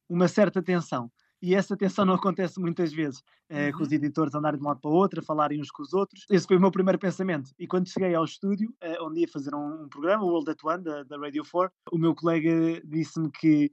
uma 0.08 0.28
certa 0.28 0.62
tensão 0.62 1.10
e 1.42 1.54
essa 1.54 1.76
tensão 1.76 2.04
não 2.04 2.14
acontece 2.14 2.58
muitas 2.58 2.92
vezes, 2.92 3.22
eh, 3.48 3.70
com 3.72 3.82
os 3.82 3.88
uhum. 3.88 3.94
editores 3.94 4.34
andarem 4.34 4.58
de 4.58 4.64
um 4.64 4.68
lado 4.68 4.80
para 4.80 4.90
o 4.90 4.94
outro, 4.94 5.20
a 5.20 5.22
falarem 5.22 5.60
uns 5.60 5.70
com 5.70 5.82
os 5.82 5.92
outros. 5.92 6.24
Esse 6.30 6.46
foi 6.46 6.56
o 6.56 6.60
meu 6.60 6.70
primeiro 6.70 6.98
pensamento. 6.98 7.50
E 7.58 7.66
quando 7.66 7.88
cheguei 7.88 8.14
ao 8.14 8.24
estúdio, 8.24 8.74
eh, 8.80 8.96
onde 9.00 9.20
ia 9.20 9.28
fazer 9.28 9.54
um, 9.54 9.84
um, 9.84 9.88
programa, 9.88 10.24
o 10.24 10.28
World 10.28 10.50
at 10.50 10.64
One, 10.64 10.82
da, 10.82 11.02
da 11.02 11.18
Radio 11.18 11.44
4, 11.50 11.72
o 11.92 11.98
meu 11.98 12.14
colega 12.14 12.80
disse-me 12.84 13.30
que 13.30 13.70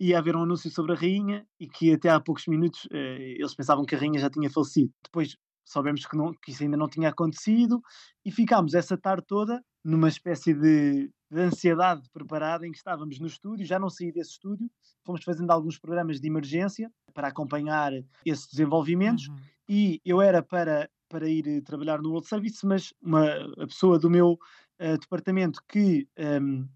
ia 0.00 0.18
haver 0.18 0.34
um 0.34 0.42
anúncio 0.42 0.70
sobre 0.70 0.92
a 0.92 0.96
rainha 0.96 1.46
e 1.60 1.68
que 1.68 1.92
até 1.92 2.08
há 2.08 2.18
poucos 2.18 2.46
minutos 2.46 2.88
eh, 2.90 3.36
eles 3.38 3.54
pensavam 3.54 3.84
que 3.84 3.94
a 3.94 3.98
rainha 3.98 4.18
já 4.18 4.30
tinha 4.30 4.50
falecido. 4.50 4.92
Depois 5.04 5.36
soubemos 5.64 6.06
que, 6.06 6.16
não, 6.16 6.32
que 6.42 6.50
isso 6.50 6.62
ainda 6.62 6.76
não 6.76 6.88
tinha 6.88 7.08
acontecido 7.08 7.80
e 8.24 8.32
ficámos 8.32 8.74
essa 8.74 8.96
tarde 8.96 9.24
toda 9.26 9.62
numa 9.84 10.08
espécie 10.08 10.54
de, 10.54 11.10
de 11.32 11.40
ansiedade 11.40 12.08
preparada 12.10 12.66
em 12.66 12.70
que 12.70 12.76
estávamos 12.76 13.18
no 13.18 13.26
estúdio, 13.26 13.64
já 13.64 13.78
não 13.78 13.88
saí 13.88 14.12
desse 14.12 14.32
estúdio, 14.32 14.70
fomos 15.02 15.24
fazendo 15.24 15.50
alguns 15.50 15.78
programas 15.78 16.20
de 16.20 16.28
emergência 16.28 16.92
para 17.14 17.28
acompanhar 17.28 17.92
esses 18.24 18.46
desenvolvimentos 18.46 19.28
uhum. 19.28 19.36
e 19.66 20.00
eu 20.04 20.20
era 20.20 20.42
para, 20.42 20.90
para 21.08 21.26
ir 21.28 21.62
trabalhar 21.62 22.02
no 22.02 22.10
World 22.10 22.28
Service, 22.28 22.64
mas 22.66 22.92
uma 23.00 23.24
a 23.58 23.66
pessoa 23.66 23.98
do 23.98 24.10
meu 24.10 24.32
uh, 24.32 24.98
departamento 24.98 25.62
que 25.66 26.06
um, 26.18 26.68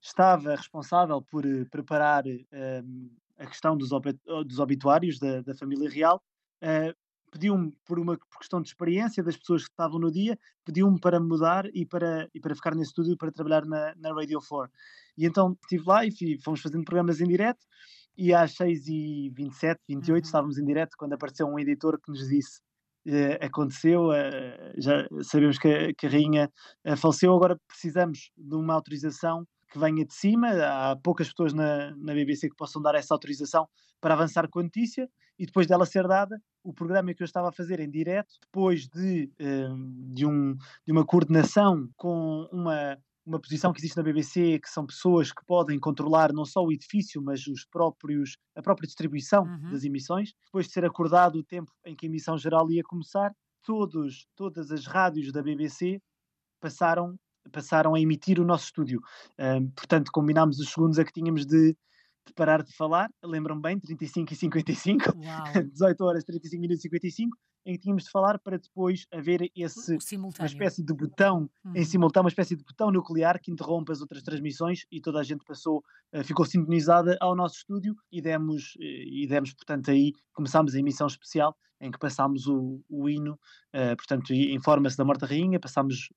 estava 0.00 0.56
responsável 0.56 1.22
por 1.22 1.46
uh, 1.46 1.64
preparar 1.70 2.24
um, 2.26 3.10
a 3.38 3.46
questão 3.46 3.76
dos 3.76 4.58
obituários 4.58 5.20
da, 5.20 5.40
da 5.40 5.54
família 5.54 5.88
real, 5.88 6.20
uh, 6.62 6.92
pediu-me, 7.30 7.72
por 7.86 7.98
uma 7.98 8.18
questão 8.38 8.60
de 8.60 8.68
experiência 8.68 9.22
das 9.22 9.36
pessoas 9.36 9.64
que 9.64 9.70
estavam 9.70 9.98
no 9.98 10.10
dia, 10.10 10.38
pediu-me 10.64 10.98
para 10.98 11.20
mudar 11.20 11.66
e 11.72 11.86
para, 11.86 12.28
e 12.34 12.40
para 12.40 12.54
ficar 12.54 12.74
nesse 12.74 12.90
estúdio 12.90 13.16
para 13.16 13.32
trabalhar 13.32 13.64
na, 13.64 13.94
na 13.96 14.12
Radio 14.12 14.40
4. 14.46 14.70
E 15.16 15.26
então 15.26 15.56
estive 15.62 15.84
lá 15.86 16.04
e 16.04 16.12
fomos 16.42 16.60
fazendo 16.60 16.84
programas 16.84 17.20
em 17.20 17.26
direto 17.26 17.64
e 18.16 18.34
às 18.34 18.54
6h27, 18.56 19.76
28 19.88 20.10
uhum. 20.10 20.16
estávamos 20.18 20.58
em 20.58 20.64
direto 20.64 20.96
quando 20.98 21.12
apareceu 21.14 21.46
um 21.46 21.58
editor 21.58 21.98
que 22.00 22.10
nos 22.10 22.28
disse 22.28 22.60
Uh, 23.06 23.42
aconteceu, 23.42 24.10
uh, 24.10 24.72
já 24.76 25.08
sabemos 25.22 25.58
que 25.58 25.68
a, 25.68 25.94
que 25.94 26.06
a 26.06 26.10
rainha 26.10 26.50
uh, 26.86 26.94
faleceu, 26.98 27.34
agora 27.34 27.58
precisamos 27.66 28.30
de 28.36 28.54
uma 28.54 28.74
autorização 28.74 29.46
que 29.72 29.78
venha 29.78 30.04
de 30.04 30.12
cima. 30.12 30.48
Há 30.50 30.96
poucas 31.02 31.28
pessoas 31.30 31.54
na, 31.54 31.96
na 31.96 32.12
BBC 32.12 32.50
que 32.50 32.56
possam 32.56 32.82
dar 32.82 32.94
essa 32.94 33.14
autorização 33.14 33.66
para 34.02 34.12
avançar 34.12 34.48
com 34.50 34.60
a 34.60 34.64
notícia 34.64 35.08
e 35.40 35.46
depois 35.46 35.66
dela 35.66 35.86
ser 35.86 36.06
dada, 36.06 36.38
o 36.62 36.70
programa 36.70 37.14
que 37.14 37.22
eu 37.22 37.24
estava 37.24 37.48
a 37.48 37.52
fazer 37.52 37.80
em 37.80 37.90
direto, 37.90 38.34
depois 38.42 38.86
de, 38.86 39.32
hum, 39.40 40.12
de, 40.12 40.26
um, 40.26 40.54
de 40.84 40.92
uma 40.92 41.02
coordenação 41.02 41.88
com 41.96 42.46
uma, 42.52 42.98
uma 43.24 43.40
posição 43.40 43.72
que 43.72 43.80
existe 43.80 43.96
na 43.96 44.02
BBC, 44.02 44.58
que 44.58 44.68
são 44.68 44.84
pessoas 44.84 45.32
que 45.32 45.42
podem 45.46 45.80
controlar 45.80 46.30
não 46.30 46.44
só 46.44 46.62
o 46.62 46.70
edifício, 46.70 47.22
mas 47.22 47.46
os 47.46 47.64
próprios, 47.64 48.36
a 48.54 48.60
própria 48.60 48.86
distribuição 48.86 49.44
uhum. 49.44 49.70
das 49.70 49.82
emissões. 49.82 50.34
Depois 50.44 50.66
de 50.66 50.72
ser 50.74 50.84
acordado 50.84 51.36
o 51.36 51.42
tempo 51.42 51.72
em 51.86 51.96
que 51.96 52.04
a 52.04 52.08
emissão 52.10 52.36
geral 52.36 52.70
ia 52.70 52.82
começar, 52.82 53.34
todos, 53.64 54.26
todas 54.36 54.70
as 54.70 54.84
rádios 54.86 55.32
da 55.32 55.42
BBC 55.42 56.02
passaram, 56.60 57.18
passaram 57.50 57.94
a 57.94 58.00
emitir 58.00 58.38
o 58.38 58.44
nosso 58.44 58.66
estúdio. 58.66 59.00
Um, 59.38 59.70
portanto, 59.70 60.12
combinámos 60.12 60.58
os 60.58 60.68
segundos 60.68 60.98
a 60.98 61.04
que 61.04 61.14
tínhamos 61.14 61.46
de 61.46 61.74
de 62.26 62.34
parar 62.34 62.62
de 62.62 62.74
falar, 62.74 63.10
lembram 63.24 63.60
bem, 63.60 63.78
35 63.78 64.32
e 64.32 64.36
55, 64.36 65.04
Uau. 65.16 65.44
18 65.72 66.04
horas, 66.04 66.24
35 66.24 66.60
minutos 66.60 66.80
e 66.80 66.88
55, 66.88 67.36
em 67.66 67.74
que 67.74 67.80
tínhamos 67.80 68.04
de 68.04 68.10
falar 68.10 68.38
para 68.38 68.58
depois 68.58 69.06
haver 69.12 69.50
esse, 69.54 69.98
uma 70.14 70.46
espécie 70.46 70.82
de 70.82 70.94
botão 70.94 71.50
uhum. 71.64 71.72
em 71.74 71.84
simultâneo, 71.84 72.24
uma 72.24 72.30
espécie 72.30 72.56
de 72.56 72.64
botão 72.64 72.90
nuclear 72.90 73.38
que 73.40 73.50
interrompe 73.50 73.92
as 73.92 74.00
outras 74.00 74.22
transmissões 74.22 74.84
e 74.90 75.00
toda 75.00 75.20
a 75.20 75.22
gente 75.22 75.44
passou, 75.44 75.82
uh, 76.14 76.24
ficou 76.24 76.44
sintonizada 76.44 77.16
ao 77.20 77.36
nosso 77.36 77.56
estúdio 77.58 77.94
e 78.10 78.22
demos, 78.22 78.74
uh, 78.76 78.82
e 78.82 79.26
demos, 79.28 79.52
portanto, 79.52 79.90
aí 79.90 80.12
começámos 80.32 80.74
a 80.74 80.78
emissão 80.78 81.06
especial 81.06 81.54
em 81.82 81.90
que 81.90 81.98
passámos 81.98 82.46
o, 82.46 82.82
o 82.88 83.08
hino, 83.08 83.32
uh, 83.74 83.96
portanto, 83.96 84.32
informa-se 84.32 84.96
da 84.96 85.04
Morta 85.04 85.26
Rainha, 85.26 85.58
passámos 85.58 86.08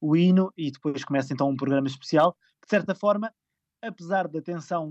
o 0.00 0.16
hino 0.16 0.52
e 0.56 0.70
depois 0.70 1.04
começa 1.04 1.32
então 1.32 1.48
um 1.48 1.56
programa 1.56 1.88
especial, 1.88 2.32
que 2.60 2.66
de 2.66 2.70
certa 2.70 2.94
forma 2.94 3.32
apesar 3.86 4.28
da 4.28 4.40
tensão 4.40 4.90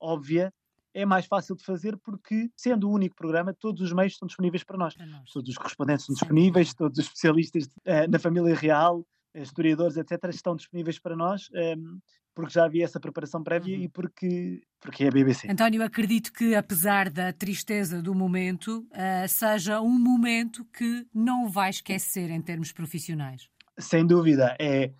óbvia, 0.00 0.52
é 0.92 1.06
mais 1.06 1.26
fácil 1.26 1.54
de 1.54 1.64
fazer 1.64 1.96
porque, 1.98 2.50
sendo 2.56 2.88
o 2.88 2.92
único 2.92 3.14
programa, 3.14 3.54
todos 3.54 3.80
os 3.80 3.92
meios 3.92 4.14
estão 4.14 4.26
disponíveis 4.26 4.64
para 4.64 4.76
nós. 4.76 4.94
Para 4.94 5.06
nós. 5.06 5.30
Todos 5.30 5.50
os 5.50 5.56
correspondentes 5.56 6.02
estão 6.02 6.14
disponíveis, 6.14 6.74
todos 6.74 6.98
os 6.98 7.04
especialistas 7.04 7.66
uh, 7.66 8.10
na 8.10 8.18
família 8.18 8.54
real, 8.54 9.06
eh, 9.34 9.42
historiadores, 9.42 9.96
etc., 9.96 10.18
estão 10.30 10.56
disponíveis 10.56 10.98
para 10.98 11.16
nós, 11.16 11.48
um, 11.52 11.58
ehm, 11.58 11.98
porque 12.34 12.52
já 12.52 12.64
havia 12.64 12.84
essa 12.84 12.98
preparação 12.98 13.42
prévia 13.42 13.76
uhum. 13.76 13.84
e 13.84 13.88
porque, 13.88 14.62
porque 14.80 15.04
é 15.04 15.08
a 15.08 15.10
BBC. 15.10 15.50
António, 15.50 15.82
acredito 15.82 16.32
que, 16.32 16.54
apesar 16.54 17.10
da 17.10 17.32
tristeza 17.32 18.02
do 18.02 18.14
momento, 18.14 18.86
uh, 18.90 19.28
seja 19.28 19.80
um 19.80 19.98
momento 19.98 20.64
que 20.64 21.06
não 21.14 21.48
vai 21.48 21.70
esquecer 21.70 22.30
em 22.30 22.40
termos 22.40 22.72
profissionais. 22.72 23.48
Sem 23.78 24.06
dúvida. 24.06 24.56
É, 24.60 24.92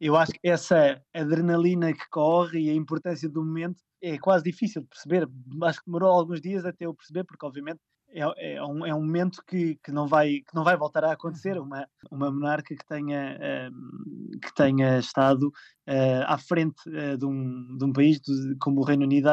eu 0.00 0.16
acho 0.16 0.32
que 0.32 0.48
essa 0.48 1.00
adrenalina 1.14 1.92
que 1.92 2.08
corre 2.10 2.60
e 2.60 2.70
a 2.70 2.74
importância 2.74 3.28
do 3.28 3.44
momento 3.44 3.80
é 4.02 4.18
quase 4.18 4.44
difícil 4.44 4.82
de 4.82 4.88
perceber. 4.88 5.28
Acho 5.62 5.80
que 5.80 5.86
demorou 5.86 6.10
alguns 6.10 6.40
dias 6.40 6.64
até 6.64 6.86
eu 6.86 6.94
perceber, 6.94 7.24
porque 7.24 7.44
obviamente 7.44 7.80
é, 8.10 8.54
é, 8.54 8.64
um, 8.64 8.86
é 8.86 8.94
um 8.94 9.04
momento 9.04 9.42
que, 9.46 9.76
que, 9.84 9.92
não 9.92 10.06
vai, 10.06 10.40
que 10.40 10.54
não 10.54 10.64
vai 10.64 10.76
voltar 10.76 11.04
a 11.04 11.12
acontecer. 11.12 11.58
Uhum. 11.58 11.64
Uma, 11.64 11.88
uma 12.10 12.30
monarca 12.30 12.74
que 12.74 12.86
tenha, 12.86 13.38
uh, 13.38 14.38
que 14.40 14.54
tenha 14.54 14.98
estado 14.98 15.48
uh, 15.88 16.24
à 16.26 16.38
frente 16.38 16.88
uh, 16.88 17.18
de, 17.18 17.26
um, 17.26 17.76
de 17.76 17.84
um 17.84 17.92
país 17.92 18.20
de, 18.20 18.56
como 18.60 18.80
o 18.80 18.84
Reino 18.84 19.04
Unido 19.04 19.28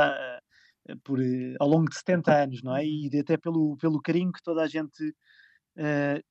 por, 1.03 1.19
ao 1.59 1.67
longo 1.67 1.89
de 1.89 1.95
70 1.95 2.43
anos, 2.43 2.61
não 2.61 2.75
é? 2.75 2.81
Uhum. 2.81 3.09
E 3.11 3.19
até 3.19 3.37
pelo, 3.37 3.77
pelo 3.77 4.01
carinho 4.01 4.31
que 4.31 4.43
toda 4.43 4.61
a 4.61 4.67
gente 4.67 5.13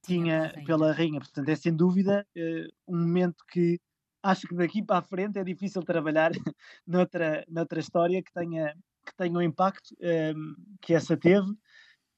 tinha 0.03 0.55
pela 0.65 0.93
rainha. 0.93 1.21
Portanto, 1.21 1.49
é 1.51 1.55
sem 1.55 1.75
dúvida 1.75 2.27
um 2.89 2.99
momento 2.99 3.45
que 3.51 3.79
acho 4.25 4.49
que 4.49 4.55
daqui 4.55 4.83
para 4.83 4.99
a 4.99 5.03
frente 5.03 5.39
é 5.39 5.45
difícil 5.45 5.83
trabalhar 5.83 6.33
noutra, 6.87 7.45
noutra 7.47 7.79
história 7.79 8.23
que 8.23 8.33
tenha, 8.33 8.75
que 9.05 9.15
tenha 9.17 9.37
o 9.37 9.43
impacto 9.43 9.95
um, 10.01 10.55
que 10.81 10.95
essa 10.95 11.15
teve 11.17 11.53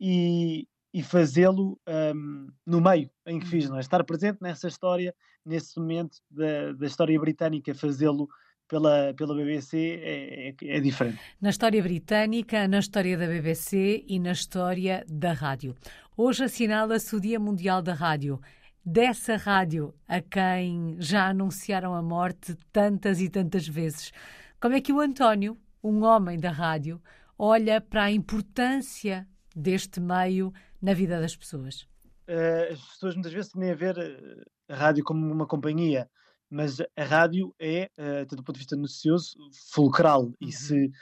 e, 0.00 0.68
e 0.94 1.02
fazê-lo 1.02 1.78
um, 2.14 2.48
no 2.64 2.80
meio 2.80 3.10
em 3.26 3.40
que 3.40 3.46
fiz, 3.46 3.68
não 3.68 3.76
é? 3.76 3.80
Estar 3.80 4.04
presente 4.04 4.38
nessa 4.40 4.68
história, 4.68 5.12
nesse 5.44 5.78
momento 5.80 6.18
da, 6.30 6.72
da 6.72 6.86
história 6.86 7.18
britânica, 7.18 7.74
fazê-lo 7.74 8.28
pela, 8.68 9.12
pela 9.14 9.34
BBC 9.34 10.00
é, 10.02 10.48
é, 10.48 10.76
é, 10.76 10.80
diferente. 10.80 11.18
Na 11.40 11.50
história 11.50 11.82
britânica, 11.82 12.68
na 12.68 12.78
história 12.78 13.18
da 13.18 13.26
BBC 13.26 14.04
e 14.06 14.18
na 14.20 14.32
história 14.32 15.04
da 15.08 15.32
rádio. 15.32 15.74
Hoje 16.16 16.44
assinala-se 16.44 17.14
o 17.14 17.20
Dia 17.20 17.38
Mundial 17.38 17.82
da 17.82 17.94
Rádio. 17.94 18.40
Dessa 18.88 19.34
rádio 19.34 19.92
a 20.06 20.20
quem 20.20 20.94
já 21.00 21.30
anunciaram 21.30 21.92
a 21.92 22.00
morte 22.00 22.54
tantas 22.70 23.20
e 23.20 23.28
tantas 23.28 23.66
vezes. 23.66 24.12
Como 24.60 24.76
é 24.76 24.80
que 24.80 24.92
o 24.92 25.00
António, 25.00 25.58
um 25.82 26.04
homem 26.04 26.38
da 26.38 26.52
rádio, 26.52 27.02
olha 27.36 27.80
para 27.80 28.04
a 28.04 28.12
importância 28.12 29.26
deste 29.56 29.98
meio 29.98 30.52
na 30.80 30.94
vida 30.94 31.20
das 31.20 31.34
pessoas? 31.34 31.82
Uh, 32.28 32.72
as 32.74 32.80
pessoas 32.80 33.14
muitas 33.16 33.32
vezes 33.32 33.50
têm 33.50 33.72
a 33.72 33.74
ver 33.74 33.98
eh, 33.98 34.44
a 34.68 34.76
rádio 34.76 35.02
como 35.02 35.32
uma 35.32 35.48
companhia 35.48 36.08
mas 36.48 36.80
a 36.80 37.02
rádio 37.02 37.52
é, 37.58 37.90
uh, 37.98 38.36
do 38.36 38.44
ponto 38.44 38.52
de 38.52 38.60
vista 38.60 38.76
noticioso, 38.76 39.36
fulcral. 39.74 40.26
Uhum. 40.26 40.34
E 40.40 40.52
se, 40.52 40.92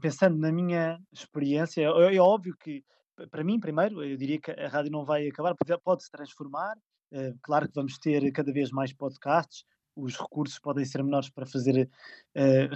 pensando 0.00 0.38
na 0.38 0.52
minha 0.52 1.00
experiência, 1.12 1.82
é, 1.82 2.14
é, 2.14 2.20
óbvio 2.20 2.54
que, 2.56 2.84
para 3.32 3.42
mim, 3.42 3.58
primeiro, 3.58 4.04
eu 4.04 4.16
diria 4.16 4.40
que 4.40 4.52
a 4.52 4.68
rádio 4.68 4.92
não 4.92 5.04
vai 5.04 5.26
acabar, 5.26 5.56
pode 5.82 6.04
se 6.04 6.10
transformar. 6.12 6.76
Uh, 7.12 7.38
claro 7.42 7.68
que 7.68 7.74
vamos 7.74 7.98
ter 7.98 8.30
cada 8.32 8.52
vez 8.52 8.70
mais 8.70 8.92
podcasts, 8.92 9.64
os 9.94 10.16
recursos 10.16 10.58
podem 10.58 10.84
ser 10.84 11.02
menores 11.02 11.30
para 11.30 11.46
fazer 11.46 11.88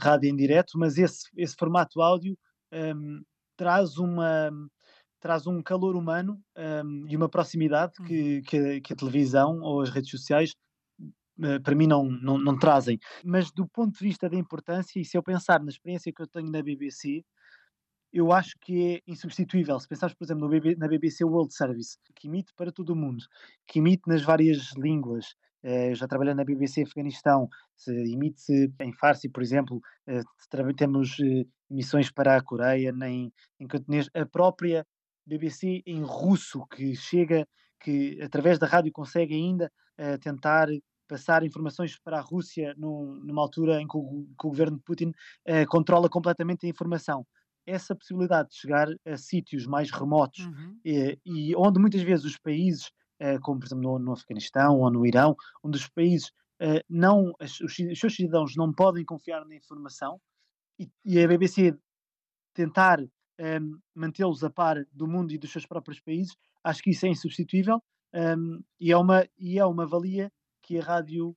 rádio 0.00 0.30
em 0.30 0.34
direto, 0.34 0.78
mas 0.78 0.96
esse, 0.96 1.28
esse 1.36 1.54
formato 1.54 2.00
áudio 2.00 2.34
um, 2.72 2.76
ehm, 2.76 3.22
traz 3.58 3.98
uma 3.98 4.50
traz 5.20 5.46
um 5.46 5.62
calor 5.62 5.96
humano 5.96 6.42
um, 6.56 6.62
ehm, 6.62 7.06
e 7.10 7.16
uma 7.16 7.28
proximidade 7.28 7.92
que, 8.06 8.36
uhum. 8.36 8.42
que, 8.42 8.56
a, 8.56 8.80
que, 8.80 8.92
a, 8.94 8.96
televisão 8.96 9.60
ou 9.60 9.82
as 9.82 9.90
redes 9.90 10.10
sociais 10.10 10.54
eh, 11.42 11.58
para 11.58 11.74
mim 11.74 11.86
não, 11.86 12.04
não, 12.04 12.38
não, 12.38 12.58
trazem. 12.58 12.98
Mas 13.24 13.50
do 13.50 13.66
ponto 13.66 13.98
de 13.98 14.04
vista 14.04 14.28
da 14.28 14.36
importância, 14.36 15.00
e 15.00 15.04
se 15.04 15.16
eu 15.16 15.22
pensar 15.22 15.60
na 15.60 15.70
experiência 15.70 16.12
que 16.12 16.20
eu 16.20 16.26
tenho 16.26 16.50
na 16.50 16.62
BBC, 16.62 17.24
eu 18.12 18.32
acho 18.32 18.56
que 18.60 18.94
é 18.94 19.10
insubstituível. 19.10 19.78
Se 19.78 19.88
pensares, 19.88 20.14
por 20.14 20.24
exemplo, 20.24 20.48
na 20.76 20.88
BBC 20.88 21.24
World 21.24 21.54
Service, 21.54 21.96
que 22.14 22.28
emite 22.28 22.52
para 22.54 22.72
todo 22.72 22.90
o 22.90 22.96
mundo, 22.96 23.24
que 23.66 23.78
emite 23.78 24.02
nas 24.06 24.22
várias 24.22 24.72
línguas. 24.76 25.34
Eh, 25.62 25.92
eu 25.92 25.94
já 25.94 26.08
trabalhei 26.08 26.34
na 26.34 26.44
BBC 26.44 26.82
Afeganistão, 26.82 27.48
emite-se 27.86 28.72
em 28.80 28.92
Farsi, 28.92 29.28
por 29.28 29.42
exemplo, 29.42 29.80
eh, 30.06 30.22
temos 30.76 31.16
emissões 31.70 32.10
para 32.10 32.36
a 32.36 32.42
Coreia, 32.42 32.92
nem 32.92 33.32
em 33.60 33.66
cantonês. 33.66 34.08
A 34.14 34.26
própria 34.26 34.84
BBC 35.26 35.82
em 35.86 36.02
russo, 36.02 36.66
que 36.66 36.96
chega, 36.96 37.46
que 37.78 38.20
através 38.22 38.58
da 38.58 38.66
rádio 38.66 38.92
consegue 38.92 39.34
ainda 39.34 39.70
tentar 40.22 40.66
passar 41.06 41.44
informações 41.44 41.98
para 41.98 42.18
a 42.18 42.22
Rússia 42.22 42.74
num, 42.76 43.20
numa 43.22 43.42
altura 43.42 43.80
em 43.80 43.86
que 43.86 43.96
o, 43.98 44.26
que 44.38 44.46
o 44.46 44.50
governo 44.50 44.78
de 44.78 44.82
Putin 44.82 45.12
controla 45.68 46.08
completamente 46.08 46.66
a 46.66 46.68
informação. 46.68 47.26
Essa 47.70 47.94
possibilidade 47.94 48.50
de 48.50 48.56
chegar 48.56 48.88
a 49.06 49.16
sítios 49.16 49.66
mais 49.66 49.90
remotos 49.90 50.44
uhum. 50.46 50.78
e, 50.84 51.18
e, 51.24 51.56
onde 51.56 51.78
muitas 51.78 52.02
vezes 52.02 52.24
os 52.24 52.38
países, 52.38 52.86
uh, 53.22 53.40
como 53.42 53.60
por 53.60 53.66
exemplo 53.66 53.82
no, 53.82 53.98
no, 53.98 54.12
Afeganistão 54.12 54.78
ou 54.78 54.90
no 54.90 55.06
Irão, 55.06 55.36
onde 55.62 55.78
os 55.78 55.88
países 55.88 56.28
uh, 56.60 56.82
não, 56.88 57.32
os, 57.40 57.60
os, 57.60 57.98
seus 57.98 58.14
cidadãos 58.14 58.54
não 58.56 58.72
podem 58.72 59.04
confiar 59.04 59.44
na 59.46 59.54
informação 59.54 60.20
e, 60.78 60.90
e 61.04 61.22
a 61.22 61.28
BBC 61.28 61.76
tentar 62.54 62.98
um, 63.00 63.78
mantê-los 63.94 64.44
a 64.44 64.50
par 64.50 64.84
do 64.92 65.06
mundo 65.06 65.32
e 65.32 65.38
dos 65.38 65.50
seus 65.50 65.66
próprios 65.66 66.00
países, 66.00 66.36
acho 66.62 66.82
que 66.82 66.90
isso 66.90 67.06
é 67.06 67.08
insubstituível 67.08 67.82
um, 68.14 68.62
e, 68.78 68.92
é 68.92 68.96
uma, 68.96 69.26
e 69.38 69.58
é 69.58 69.64
uma 69.64 69.86
valia 69.86 70.30
que 70.62 70.78
a 70.78 70.82
rádio 70.82 71.36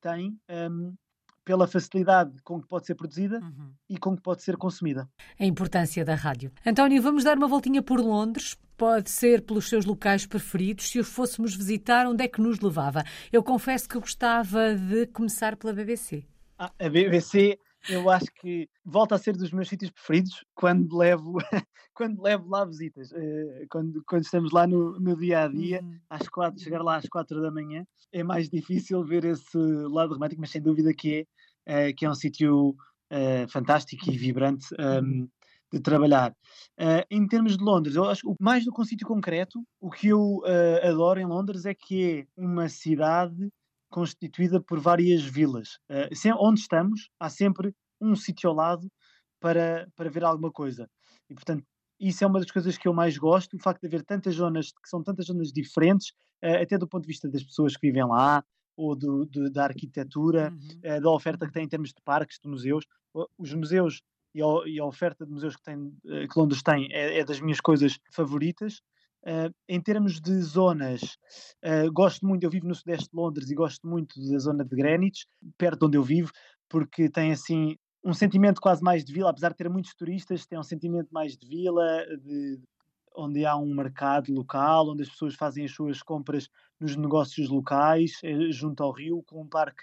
tem 0.00 0.38
um, 0.50 0.94
pela 1.48 1.66
facilidade 1.66 2.30
com 2.44 2.60
que 2.60 2.68
pode 2.68 2.84
ser 2.84 2.94
produzida 2.94 3.40
uhum. 3.40 3.72
e 3.88 3.96
com 3.96 4.14
que 4.14 4.20
pode 4.20 4.42
ser 4.42 4.58
consumida. 4.58 5.08
A 5.40 5.46
importância 5.46 6.04
da 6.04 6.14
rádio. 6.14 6.52
António, 6.66 7.00
vamos 7.00 7.24
dar 7.24 7.38
uma 7.38 7.48
voltinha 7.48 7.82
por 7.82 8.00
Londres. 8.00 8.54
Pode 8.76 9.08
ser 9.08 9.40
pelos 9.40 9.66
seus 9.66 9.86
locais 9.86 10.26
preferidos. 10.26 10.90
Se 10.90 10.98
os 10.98 11.08
fôssemos 11.08 11.56
visitar, 11.56 12.06
onde 12.06 12.22
é 12.22 12.28
que 12.28 12.38
nos 12.38 12.60
levava? 12.60 13.02
Eu 13.32 13.42
confesso 13.42 13.88
que 13.88 13.98
gostava 13.98 14.74
de 14.74 15.06
começar 15.06 15.56
pela 15.56 15.72
BBC. 15.72 16.22
Ah, 16.58 16.70
a 16.78 16.88
BBC 16.90 17.58
eu 17.88 18.10
acho 18.10 18.26
que 18.34 18.68
volta 18.84 19.14
a 19.14 19.18
ser 19.18 19.36
dos 19.36 19.50
meus 19.52 19.68
sítios 19.68 19.90
preferidos 19.90 20.44
quando 20.54 20.96
levo, 20.96 21.38
quando 21.94 22.22
levo 22.22 22.48
lá 22.48 22.64
visitas. 22.64 23.10
Uh, 23.12 23.66
quando, 23.70 24.02
quando 24.06 24.22
estamos 24.22 24.52
lá 24.52 24.66
no, 24.66 24.98
no 24.98 25.16
dia 25.16 25.44
a 25.44 25.48
dia, 25.48 25.80
uhum. 25.82 25.98
às 26.10 26.28
quatro, 26.28 26.60
chegar 26.60 26.82
lá 26.82 26.96
às 26.96 27.08
quatro 27.08 27.40
da 27.40 27.50
manhã, 27.50 27.86
é 28.12 28.22
mais 28.22 28.48
difícil 28.48 29.04
ver 29.04 29.24
esse 29.24 29.56
lado 29.56 30.14
romântico, 30.14 30.40
mas 30.40 30.50
sem 30.50 30.60
dúvida 30.60 30.92
que 30.92 31.20
é, 31.20 31.24
uh, 31.68 31.94
que 31.96 32.06
é 32.06 32.10
um 32.10 32.14
sítio 32.14 32.70
uh, 32.70 33.48
fantástico 33.48 34.10
e 34.10 34.16
vibrante. 34.16 34.66
Um, 34.78 34.82
ehm, 34.82 35.28
de 35.70 35.80
trabalhar. 35.80 36.30
Uh, 36.80 37.04
em 37.10 37.26
termos 37.28 37.58
de 37.58 37.62
Londres, 37.62 37.94
eu 37.94 38.04
acho 38.04 38.22
que 38.22 38.34
mais 38.40 38.64
do 38.64 38.72
que 38.72 38.80
um 38.80 38.84
sítio 38.86 39.06
concreto, 39.06 39.62
o 39.78 39.90
que 39.90 40.08
eu 40.08 40.40
adoro 40.82 41.20
em 41.20 41.26
Londres 41.26 41.66
é 41.66 41.74
que 41.74 42.20
é 42.20 42.26
uma 42.40 42.70
cidade 42.70 43.50
constituída 43.90 44.62
por 44.62 44.80
várias 44.80 45.22
vilas. 45.22 45.78
Onde 46.38 46.60
estamos, 46.60 47.10
há 47.20 47.28
sempre 47.28 47.74
um 48.00 48.16
sítio 48.16 48.48
ao 48.48 48.56
lado 48.56 48.88
para, 49.38 49.86
para 49.94 50.08
ver 50.08 50.24
alguma 50.24 50.50
coisa. 50.50 50.88
E, 51.28 51.34
portanto, 51.34 51.62
isso 52.00 52.24
é 52.24 52.26
uma 52.26 52.40
das 52.40 52.50
coisas 52.50 52.78
que 52.78 52.88
eu 52.88 52.94
mais 52.94 53.18
gosto, 53.18 53.54
o 53.54 53.62
facto 53.62 53.82
de 53.82 53.88
haver 53.88 54.04
tantas 54.06 54.36
zonas, 54.36 54.68
que 54.68 54.88
são 54.88 55.02
tantas 55.02 55.26
zonas 55.26 55.52
diferentes, 55.52 56.14
até 56.42 56.78
do 56.78 56.88
ponto 56.88 57.02
de 57.02 57.08
vista 57.08 57.28
das 57.28 57.44
pessoas 57.44 57.76
que 57.76 57.86
vivem 57.86 58.06
lá, 58.06 58.42
ou 58.78 58.94
do, 58.94 59.26
do, 59.26 59.50
da 59.50 59.64
arquitetura, 59.64 60.52
uhum. 60.52 60.96
uh, 60.96 61.00
da 61.00 61.10
oferta 61.10 61.46
que 61.46 61.52
tem 61.52 61.64
em 61.64 61.68
termos 61.68 61.90
de 61.90 62.00
parques, 62.04 62.38
de 62.42 62.48
museus. 62.48 62.86
Os 63.36 63.52
museus 63.52 64.00
e 64.32 64.40
a, 64.40 64.46
e 64.66 64.78
a 64.78 64.84
oferta 64.84 65.26
de 65.26 65.32
museus 65.32 65.56
que, 65.56 65.62
tem, 65.62 65.92
que 66.04 66.38
Londres 66.38 66.62
tem 66.62 66.86
é, 66.92 67.18
é 67.18 67.24
das 67.24 67.40
minhas 67.40 67.60
coisas 67.60 67.98
favoritas. 68.12 68.80
Uh, 69.24 69.52
em 69.68 69.80
termos 69.80 70.20
de 70.20 70.40
zonas, 70.40 71.18
uh, 71.64 71.92
gosto 71.92 72.24
muito, 72.24 72.44
eu 72.44 72.50
vivo 72.50 72.68
no 72.68 72.74
sudeste 72.74 73.10
de 73.10 73.16
Londres 73.16 73.50
e 73.50 73.54
gosto 73.54 73.86
muito 73.86 74.14
da 74.30 74.38
zona 74.38 74.64
de 74.64 74.76
Greenwich, 74.76 75.26
perto 75.58 75.80
de 75.80 75.86
onde 75.86 75.98
eu 75.98 76.04
vivo, 76.04 76.30
porque 76.68 77.10
tem 77.10 77.32
assim 77.32 77.76
um 78.04 78.14
sentimento 78.14 78.60
quase 78.60 78.80
mais 78.80 79.04
de 79.04 79.12
vila, 79.12 79.30
apesar 79.30 79.50
de 79.50 79.56
ter 79.56 79.68
muitos 79.68 79.92
turistas, 79.92 80.46
tem 80.46 80.56
um 80.56 80.62
sentimento 80.62 81.08
mais 81.10 81.36
de 81.36 81.48
vila, 81.48 82.06
de, 82.22 82.60
onde 83.16 83.44
há 83.44 83.56
um 83.56 83.74
mercado 83.74 84.32
local, 84.32 84.88
onde 84.88 85.02
as 85.02 85.08
pessoas 85.08 85.34
fazem 85.34 85.64
as 85.64 85.72
suas 85.72 86.00
compras 86.00 86.48
nos 86.80 86.96
negócios 86.96 87.48
locais, 87.48 88.12
eh, 88.22 88.50
junto 88.50 88.82
ao 88.82 88.92
rio, 88.92 89.22
com 89.26 89.42
um 89.42 89.48
parque 89.48 89.82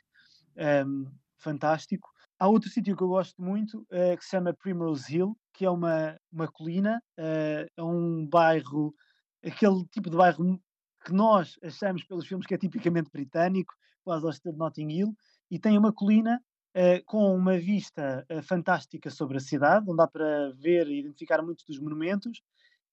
um, 0.86 1.06
fantástico. 1.38 2.10
Há 2.40 2.48
outro 2.48 2.70
sítio 2.70 2.96
que 2.98 3.04
eu 3.04 3.08
gosto 3.08 3.42
muito, 3.42 3.80
uh, 3.84 4.18
que 4.18 4.24
se 4.24 4.32
chama 4.32 4.54
Primrose 4.54 5.14
Hill, 5.14 5.38
que 5.54 5.66
é 5.66 5.70
uma, 5.70 6.20
uma 6.32 6.48
colina, 6.50 7.02
uh, 7.18 7.66
é 7.78 7.84
um 7.84 8.28
bairro 8.28 8.94
aquele 9.44 9.86
tipo 9.86 10.10
de 10.10 10.18
bairro 10.18 10.60
que 11.06 11.14
nós 11.14 11.58
achamos 11.64 12.04
pelos 12.04 12.28
filmes 12.28 12.48
que 12.48 12.54
é 12.54 12.58
tipicamente 12.58 13.12
britânico, 13.12 13.74
quase 14.04 14.26
ao 14.26 14.32
estilo 14.32 14.54
de 14.54 14.60
Notting 14.60 14.90
Hill, 14.90 15.16
e 15.52 15.60
tem 15.60 15.78
uma 15.78 15.94
colina 15.94 16.42
uh, 16.76 17.06
com 17.06 17.34
uma 17.34 17.58
vista 17.58 18.26
fantástica 18.44 19.10
sobre 19.10 19.38
a 19.38 19.40
cidade, 19.40 19.86
onde 19.88 19.98
dá 19.98 20.08
para 20.08 20.52
ver 20.56 20.88
e 20.88 21.00
identificar 21.00 21.42
muitos 21.42 21.64
dos 21.64 21.80
monumentos, 21.80 22.42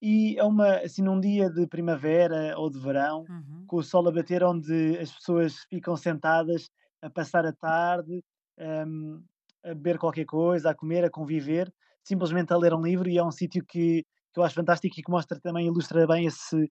e 0.03 0.37
é 0.37 0.45
uma, 0.45 0.77
assim, 0.79 1.03
num 1.03 1.21
dia 1.21 1.49
de 1.49 1.67
primavera 1.67 2.59
ou 2.59 2.69
de 2.69 2.79
verão, 2.79 3.25
uhum. 3.29 3.65
com 3.67 3.77
o 3.77 3.83
sol 3.83 4.09
a 4.09 4.13
bater, 4.13 4.43
onde 4.43 4.99
as 4.99 5.13
pessoas 5.13 5.65
ficam 5.71 5.97
sentadas 5.97 6.69
a 7.01 7.09
passar 7.09 7.47
a 7.47 7.53
tarde, 7.53 8.23
um, 8.59 9.23
a 9.65 9.69
beber 9.69 9.99
qualquer 9.99 10.25
coisa, 10.25 10.71
a 10.71 10.75
comer, 10.75 11.05
a 11.05 11.11
conviver, 11.11 11.73
simplesmente 12.03 12.53
a 12.53 12.57
ler 12.57 12.75
um 12.75 12.83
livro, 12.83 13.09
e 13.09 13.17
é 13.17 13.25
um 13.25 13.31
sítio 13.31 13.65
que 13.65 14.05
que 14.33 14.41
eu 14.41 14.45
acho 14.45 14.55
fantástico 14.55 14.99
e 14.99 15.03
que 15.03 15.11
mostra 15.11 15.39
também, 15.39 15.67
ilustra 15.67 16.07
bem 16.07 16.27
esse, 16.27 16.71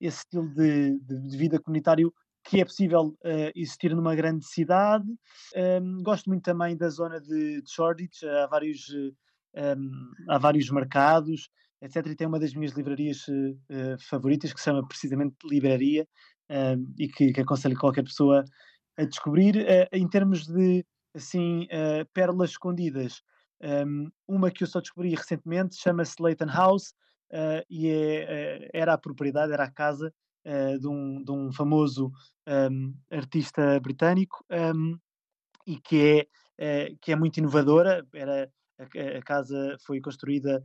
esse 0.00 0.18
estilo 0.18 0.48
de, 0.54 0.98
de, 1.00 1.36
vida 1.36 1.60
comunitário 1.60 2.12
que 2.44 2.60
é 2.60 2.64
possível 2.64 3.08
uh, 3.24 3.52
existir 3.54 3.94
numa 3.94 4.16
grande 4.16 4.44
cidade. 4.44 5.06
Um, 5.80 6.02
gosto 6.02 6.28
muito 6.28 6.42
também 6.42 6.76
da 6.76 6.88
zona 6.88 7.20
de, 7.20 7.62
de 7.62 7.70
Shoreditch, 7.70 8.24
há 8.24 8.46
vários, 8.48 8.88
um, 9.54 10.10
há 10.28 10.38
vários 10.38 10.68
mercados, 10.70 11.48
etc. 11.82 12.06
E 12.06 12.16
tem 12.16 12.26
uma 12.26 12.40
das 12.40 12.54
minhas 12.54 12.72
livrarias 12.72 13.26
uh, 13.28 13.98
favoritas 14.08 14.52
que 14.52 14.60
se 14.60 14.64
chama 14.64 14.86
precisamente 14.86 15.36
Livraria 15.44 16.06
um, 16.50 16.94
e 16.98 17.08
que, 17.08 17.32
que 17.32 17.40
aconselho 17.40 17.78
qualquer 17.78 18.04
pessoa 18.04 18.44
a 18.96 19.04
descobrir. 19.04 19.56
Uh, 19.56 19.88
em 19.92 20.08
termos 20.08 20.46
de 20.46 20.84
assim, 21.14 21.68
pérolas 22.14 22.52
escondidas, 22.52 23.22
um, 23.62 24.10
uma 24.26 24.50
que 24.50 24.64
eu 24.64 24.66
só 24.66 24.80
descobri 24.80 25.14
recentemente 25.14 25.76
chama-se 25.76 26.20
Leighton 26.20 26.46
House 26.46 26.94
uh, 27.30 27.64
e 27.70 27.88
é, 27.88 28.58
uh, 28.64 28.70
era 28.72 28.94
a 28.94 28.98
propriedade, 28.98 29.52
era 29.52 29.64
a 29.64 29.70
casa 29.70 30.12
uh, 30.44 30.78
de, 30.78 30.88
um, 30.88 31.22
de 31.22 31.30
um 31.30 31.52
famoso 31.52 32.10
um, 32.48 32.92
artista 33.10 33.78
britânico 33.80 34.44
e 35.64 35.78
que 35.78 36.28
é, 36.58 36.94
que 37.00 37.12
é 37.12 37.16
muito 37.16 37.36
inovadora. 37.36 38.04
Era 38.12 38.50
A, 38.82 39.18
a 39.18 39.22
casa 39.22 39.76
foi 39.84 40.00
construída 40.00 40.64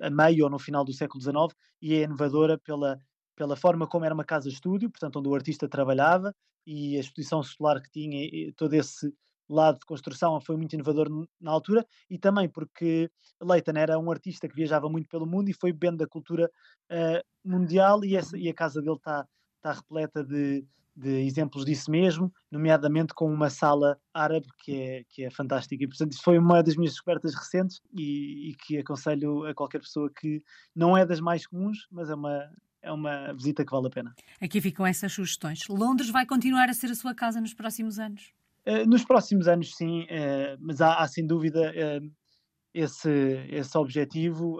a 0.00 0.10
meio 0.10 0.44
ou 0.44 0.50
no 0.50 0.58
final 0.58 0.84
do 0.84 0.92
século 0.92 1.22
XIX 1.22 1.56
e 1.80 1.94
é 1.94 2.02
inovadora 2.02 2.58
pela, 2.58 3.00
pela 3.34 3.56
forma 3.56 3.86
como 3.86 4.04
era 4.04 4.14
uma 4.14 4.24
casa-estúdio, 4.24 4.90
portanto, 4.90 5.18
onde 5.18 5.28
o 5.28 5.34
artista 5.34 5.68
trabalhava 5.68 6.34
e 6.66 6.96
a 6.96 7.00
exposição 7.00 7.42
solar 7.42 7.80
que 7.80 7.90
tinha, 7.90 8.52
todo 8.56 8.74
esse 8.74 9.12
lado 9.48 9.78
de 9.78 9.86
construção 9.86 10.40
foi 10.40 10.56
muito 10.56 10.74
inovador 10.74 11.08
na 11.40 11.50
altura 11.50 11.86
e 12.10 12.18
também 12.18 12.48
porque 12.48 13.10
Leighton 13.40 13.76
era 13.76 13.98
um 13.98 14.10
artista 14.10 14.48
que 14.48 14.54
viajava 14.54 14.88
muito 14.88 15.08
pelo 15.08 15.26
mundo 15.26 15.48
e 15.48 15.54
foi 15.54 15.72
bem 15.72 15.96
da 15.96 16.06
cultura 16.06 16.50
uh, 16.90 17.48
mundial 17.48 18.04
e, 18.04 18.16
essa, 18.16 18.36
e, 18.36 18.48
a 18.48 18.54
casa 18.54 18.82
dele 18.82 18.96
está 18.96 19.26
tá 19.62 19.72
repleta 19.72 20.24
de, 20.24 20.66
de 20.96 21.26
exemplos 21.26 21.64
disso 21.64 21.90
mesmo, 21.90 22.32
nomeadamente 22.50 23.12
com 23.12 23.30
uma 23.30 23.50
sala 23.50 23.98
árabe 24.14 24.46
que 24.64 24.74
é, 24.74 25.04
que 25.10 25.24
é 25.24 25.30
fantástica. 25.30 25.84
E, 25.84 25.86
portanto, 25.86 26.12
isso 26.12 26.22
foi 26.22 26.38
uma 26.38 26.62
das 26.62 26.74
minhas 26.74 26.94
descobertas 26.94 27.34
recentes 27.34 27.80
e, 27.92 28.50
e, 28.50 28.54
que 28.54 28.78
aconselho 28.78 29.44
a 29.44 29.54
qualquer 29.54 29.80
pessoa 29.80 30.10
que 30.10 30.42
não 30.74 30.96
é 30.96 31.04
das 31.04 31.20
mais 31.20 31.46
comuns, 31.46 31.86
mas 31.90 32.08
é 32.08 32.14
uma, 32.14 32.50
é 32.80 32.90
uma 32.90 33.32
visita 33.34 33.64
que 33.64 33.70
vale 33.70 33.88
a 33.88 33.90
pena. 33.90 34.14
Aqui 34.40 34.58
ficam 34.60 34.86
essas 34.86 35.12
sugestões. 35.12 35.68
Londres 35.68 36.08
vai 36.08 36.24
continuar 36.24 36.70
a 36.70 36.74
ser 36.74 36.90
a 36.90 36.94
sua 36.94 37.14
casa 37.14 37.40
nos 37.40 37.52
próximos 37.52 37.98
anos? 37.98 38.32
Uh, 38.66 38.88
nos 38.88 39.04
próximos 39.04 39.46
anos, 39.46 39.76
sim, 39.76 40.04
uh, 40.04 40.56
mas 40.58 40.80
há, 40.80 40.94
há, 40.94 41.06
sem 41.06 41.26
dúvida 41.26 41.72
uh, 41.72 42.10
esse, 42.72 43.10
esse 43.50 43.76
objetivo 43.76 44.58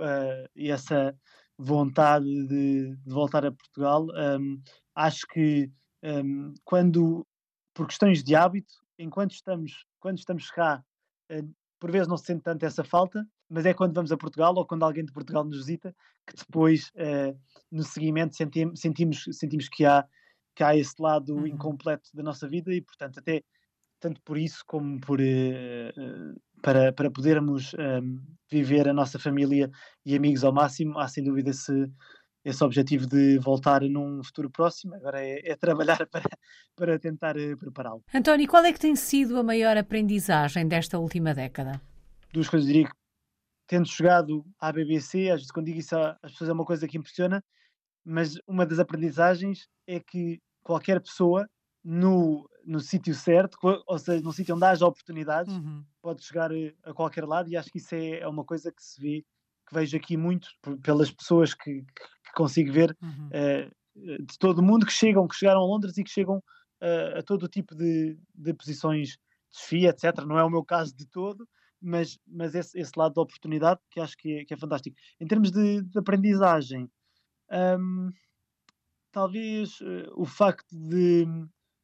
e 0.55 0.71
essa 0.71 1.15
vontade 1.59 2.27
de, 2.47 2.95
de, 2.95 3.13
voltar 3.13 3.45
a 3.45 3.53
Portugal. 3.53 4.07
Um, 4.39 4.61
acho 4.95 5.27
que 5.27 5.71
um, 6.03 6.55
quando, 6.65 7.27
por 7.75 7.87
questões 7.87 8.23
de 8.23 8.35
hábito, 8.35 8.75
enquanto 8.99 9.33
estamos, 9.33 9.85
quando 10.01 10.19
estamos 10.19 10.51
cá, 10.51 10.85
uh, 11.33 11.55
por 11.79 11.91
vezes 11.91 12.09
não 12.09 12.17
se 12.17 12.25
sente 12.25 12.43
tanto 12.43 12.65
essa 12.65 12.85
falta, 12.85 13.27
mas 13.49 13.65
é 13.67 13.75
quando 13.75 13.95
vamos 13.95 14.11
a 14.11 14.17
Portugal 14.17 14.55
ou 14.57 14.67
quando 14.67 14.85
alguém 14.85 15.05
de 15.05 15.13
Portugal 15.13 15.45
nos 15.45 15.59
visita 15.59 15.95
que 16.27 16.37
depois, 16.37 16.91
uh, 16.97 17.39
no 17.71 17.83
seguimento, 17.83 18.37
sentimos, 18.37 18.81
sentimos, 18.81 19.25
sentimos 19.33 19.69
que, 19.69 19.85
há, 19.85 20.05
que 20.55 20.65
há 20.65 20.77
esse 20.77 21.01
lado 21.01 21.35
uhum. 21.35 21.47
incompleto 21.47 22.11
da 22.15 22.23
nossa 22.23 22.49
vida 22.49 22.73
e, 22.75 22.81
portanto, 22.81 23.19
até 23.19 23.43
tanto 24.01 24.21
por 24.23 24.37
isso 24.37 24.63
como 24.67 25.01
por, 25.01 25.21
uh, 25.21 26.41
para, 26.63 26.93
para 26.93 27.11
podermos 27.11 27.73
um, 27.75 28.21
viver 28.51 28.89
a 28.89 28.93
nossa 28.93 29.19
família 29.19 29.71
e 30.05 30.17
amigos 30.17 30.45
ao 30.45 30.53
máximo, 30.53 30.99
há 30.99 31.09
sem 31.09 31.25
dúvida 31.25 31.51
esse, 31.51 31.91
esse 32.47 32.63
objetivo 32.63 33.09
de 33.09 33.39
voltar 33.41 33.83
num 33.83 34.23
futuro 34.23 34.49
próximo, 34.49 34.95
agora 34.95 35.21
é, 35.21 35.51
é 35.51 35.57
trabalhar 35.57 35.99
para, 36.07 36.23
para 36.77 36.99
tentar 36.99 37.37
uh, 37.37 37.57
prepará-lo. 37.57 38.05
António, 38.15 38.47
qual 38.47 38.65
é 38.65 38.73
que 38.73 38.79
tem 38.79 38.95
sido 38.95 39.37
a 39.37 39.43
maior 39.43 39.77
aprendizagem 39.77 40.67
desta 40.69 40.97
última 40.97 41.35
década? 41.35 41.81
Duas 42.33 42.49
coisas, 42.49 42.69
diria 42.69 42.87
que 42.87 42.95
tendo 43.67 43.89
chegado 43.89 44.47
à 44.61 44.71
BBC, 44.71 45.29
às 45.29 45.41
vezes 45.41 45.51
quando 45.51 45.67
digo 45.67 45.81
isso 45.81 45.97
às 45.97 46.31
pessoas 46.31 46.51
é 46.51 46.53
uma 46.53 46.65
coisa 46.65 46.87
que 46.87 46.97
impressiona, 46.97 47.43
mas 48.05 48.37
uma 48.47 48.65
das 48.65 48.79
aprendizagens 48.79 49.67
é 49.85 49.99
que 49.99 50.41
qualquer 50.63 51.01
pessoa 51.01 51.49
no, 51.83 52.49
no 52.65 52.79
sítio 52.79 53.13
certo, 53.13 53.59
ou 53.89 53.99
seja, 53.99 54.23
no 54.23 54.33
sítio 54.33 54.55
onde 54.55 54.65
haja 54.65 54.87
oportunidades, 54.87 55.53
uhum. 55.53 55.85
pode 56.01 56.23
chegar 56.23 56.53
eh, 56.53 56.73
a 56.85 56.95
qualquer 56.95 57.25
lado 57.25 57.49
e 57.49 57.57
acho 57.57 57.71
que 57.71 57.79
isso 57.79 57.93
é, 57.93 58.21
é 58.21 58.29
uma 58.29 58.45
coisa 58.45 58.71
que 58.71 58.83
se 58.83 59.01
vê, 59.01 59.25
que 59.67 59.75
vejo 59.75 59.97
aqui 59.97 60.17
muito 60.17 60.49
pelas 60.83 61.11
pessoas 61.11 61.55
que, 61.55 61.83
que 61.83 62.33
consigo 62.35 62.73
ver 62.73 62.97
uhum. 63.03 63.29
uh, 63.29 64.23
de 64.25 64.39
todo 64.39 64.59
o 64.61 64.63
mundo 64.63 64.87
que 64.87 64.93
chegam, 64.93 65.27
que 65.27 65.35
chegaram 65.35 65.61
a 65.61 65.67
Londres 65.67 65.97
e 65.99 66.05
que 66.05 66.11
chegam 66.11 66.37
uh, 66.37 67.19
a 67.19 67.23
todo 67.23 67.49
tipo 67.49 67.75
de, 67.75 68.19
de 68.35 68.55
posições 68.55 69.11
de 69.11 69.19
desfia, 69.53 69.91
etc. 69.91 70.25
Não 70.27 70.39
é 70.39 70.45
o 70.45 70.51
meu 70.51 70.65
caso 70.65 70.95
de 70.95 71.07
todo, 71.07 71.49
mas, 71.81 72.19
mas 72.27 72.55
esse, 72.55 72.79
esse 72.79 72.93
lado 72.97 73.15
da 73.15 73.23
oportunidade 73.23 73.81
que 73.91 74.01
acho 74.01 74.17
que 74.17 74.41
é, 74.41 74.45
que 74.45 74.55
é 74.55 74.57
fantástico. 74.57 74.97
Em 75.21 75.27
termos 75.27 75.51
de, 75.51 75.83
de 75.83 75.99
aprendizagem, 75.99 76.91
um, 77.79 78.11
talvez 79.11 79.81
uh, 79.81 80.13
o 80.15 80.25
facto 80.25 80.67
de 80.71 81.27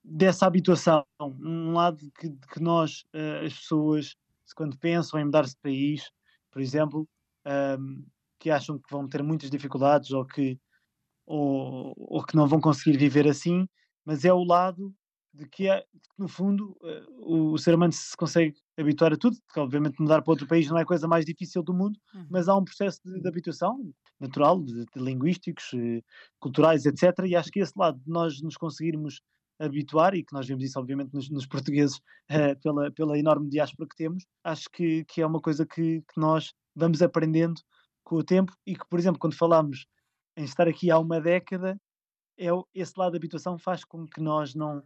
dessa 0.05 0.47
habituação, 0.47 1.05
um 1.21 1.75
lado 1.75 2.11
que, 2.19 2.29
que 2.53 2.61
nós, 2.61 3.05
as 3.47 3.55
pessoas, 3.55 4.17
quando 4.57 4.77
pensam 4.77 5.21
em 5.21 5.25
mudar-se 5.25 5.55
de 5.55 5.61
país, 5.61 6.11
por 6.51 6.61
exemplo, 6.61 7.09
um, 7.47 8.05
que 8.39 8.51
acham 8.51 8.79
que 8.79 8.91
vão 8.91 9.09
ter 9.09 9.23
muitas 9.23 9.51
dificuldades 9.51 10.11
ou 10.11 10.25
que, 10.25 10.59
ou, 11.27 11.95
ou 11.97 12.25
que 12.25 12.37
não 12.37 12.47
vão 12.47 12.61
conseguir 12.61 12.97
viver 12.97 13.29
assim, 13.29 13.69
mas 14.05 14.25
é 14.25 14.33
o 14.33 14.45
lado 14.45 14.95
de 15.35 15.49
que, 15.49 15.69
é, 15.69 15.83
no 16.19 16.29
fundo, 16.29 16.77
o, 17.21 17.53
o, 17.53 17.59
ser 17.59 17.75
humano 17.75 17.93
se 17.93 18.15
consegue 18.17 18.55
habituar 18.79 19.13
a 19.15 19.17
tudo, 19.17 19.37
porque 19.47 19.61
obviamente 19.61 20.01
mudar 20.01 20.21
para 20.21 20.31
outro 20.31 20.47
país 20.47 20.69
não 20.69 20.77
é 20.77 20.83
a 20.83 20.87
coisa 20.87 21.09
mais 21.09 21.25
difícil 21.25 21.63
do 21.63 21.73
mundo, 21.73 21.99
uhum. 22.15 22.27
mas 22.31 22.49
há 22.49 22.57
um 22.57 22.65
processo 22.65 23.01
de, 23.05 23.19
de 23.19 23.29
habituação 23.29 23.93
natural, 24.21 24.63
de, 24.63 24.85
de 24.85 25.03
linguísticos, 25.03 25.73
uh, 25.73 26.05
culturais, 26.39 26.85
etc. 26.85 27.19
E 27.27 27.35
acho 27.35 27.51
que 27.51 27.61
esse 27.61 27.73
lado 27.77 27.99
de 27.99 28.11
nós 28.11 28.43
nos 28.43 28.57
conseguirmos 28.57 29.23
habituar, 29.59 30.15
e 30.15 30.25
que 30.25 30.33
nós 30.33 30.47
vemos 30.47 30.65
isso 30.65 30.79
obviamente 30.79 31.13
nos, 31.13 31.31
nos 31.31 31.47
portugueses 31.47 31.97
uh, 32.31 32.59
pela, 32.63 32.91
pela 32.91 33.19
enorme 33.19 33.49
diáspora 33.49 33.89
que 33.89 33.97
temos, 33.97 34.25
acho 34.45 34.69
que, 34.71 35.05
que 35.05 35.21
é 35.21 35.27
uma 35.27 35.41
coisa 35.41 35.67
que, 35.67 36.01
que 36.03 36.21
nós 36.21 36.53
vamos 36.75 37.03
aprendendo 37.03 37.61
com 38.05 38.17
o 38.17 38.25
tempo 38.25 38.53
e 38.67 38.75
que, 38.75 38.87
por 38.89 38.99
exemplo, 38.99 39.19
quando 39.19 39.37
falamos 39.37 39.87
em 40.37 40.45
estar 40.45 40.67
aqui 40.67 40.91
há 40.91 40.99
uma 40.99 41.21
década, 41.21 41.79
é, 42.39 42.49
esse 42.75 42.93
lado 42.97 43.13
da 43.13 43.19
habituação 43.19 43.59
faz 43.59 43.85
com 43.85 44.07
que 44.07 44.21
nós 44.21 44.55
não, 44.55 44.83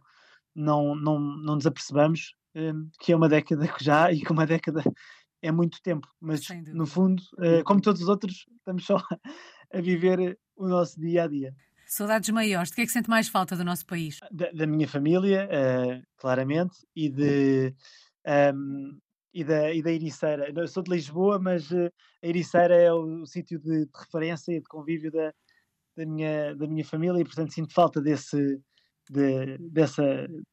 não, 0.53 0.95
não, 0.95 1.19
não 1.19 1.55
nos 1.55 1.65
apercebamos 1.65 2.35
um, 2.55 2.89
que 2.99 3.11
é 3.11 3.15
uma 3.15 3.29
década 3.29 3.67
que 3.73 3.83
já 3.83 4.11
e 4.11 4.19
que 4.21 4.31
uma 4.31 4.45
década 4.45 4.83
é 5.41 5.51
muito 5.51 5.81
tempo, 5.81 6.07
mas 6.19 6.41
no 6.73 6.85
fundo, 6.85 7.21
uh, 7.35 7.63
como 7.63 7.81
todos 7.81 8.01
os 8.01 8.09
outros, 8.09 8.45
estamos 8.57 8.85
só 8.85 8.97
a 9.73 9.81
viver 9.81 10.37
o 10.55 10.67
nosso 10.67 10.99
dia 10.99 11.23
a 11.23 11.27
dia. 11.27 11.53
Saudades 11.87 12.29
maiores, 12.29 12.69
de 12.69 12.75
que 12.75 12.81
é 12.81 12.85
que 12.85 12.91
sente 12.91 13.09
mais 13.09 13.29
falta 13.29 13.55
do 13.55 13.63
nosso 13.63 13.85
país? 13.85 14.19
Da, 14.31 14.51
da 14.51 14.67
minha 14.67 14.87
família, 14.87 15.47
uh, 15.47 16.01
claramente, 16.17 16.75
e 16.95 17.09
de, 17.09 17.73
um, 18.53 18.99
e 19.33 19.43
da, 19.43 19.73
e 19.73 19.81
da 19.81 19.91
Ericeira. 19.91 20.51
Eu 20.53 20.67
sou 20.67 20.83
de 20.83 20.91
Lisboa, 20.91 21.39
mas 21.39 21.71
uh, 21.71 21.89
a 22.23 22.27
Ericeira 22.27 22.75
é 22.75 22.91
o, 22.91 23.21
o 23.21 23.25
sítio 23.25 23.57
de, 23.59 23.85
de, 23.85 23.91
referência 23.97 24.51
e 24.51 24.59
de 24.59 24.67
convívio 24.67 25.11
da, 25.11 25.33
da, 25.95 26.05
minha, 26.05 26.55
da 26.55 26.67
minha 26.67 26.83
família 26.83 27.21
e, 27.21 27.23
portanto, 27.23 27.53
sinto 27.53 27.73
falta 27.73 28.01
desse, 28.01 28.59
de, 29.09 29.57
dessa, 29.71 30.03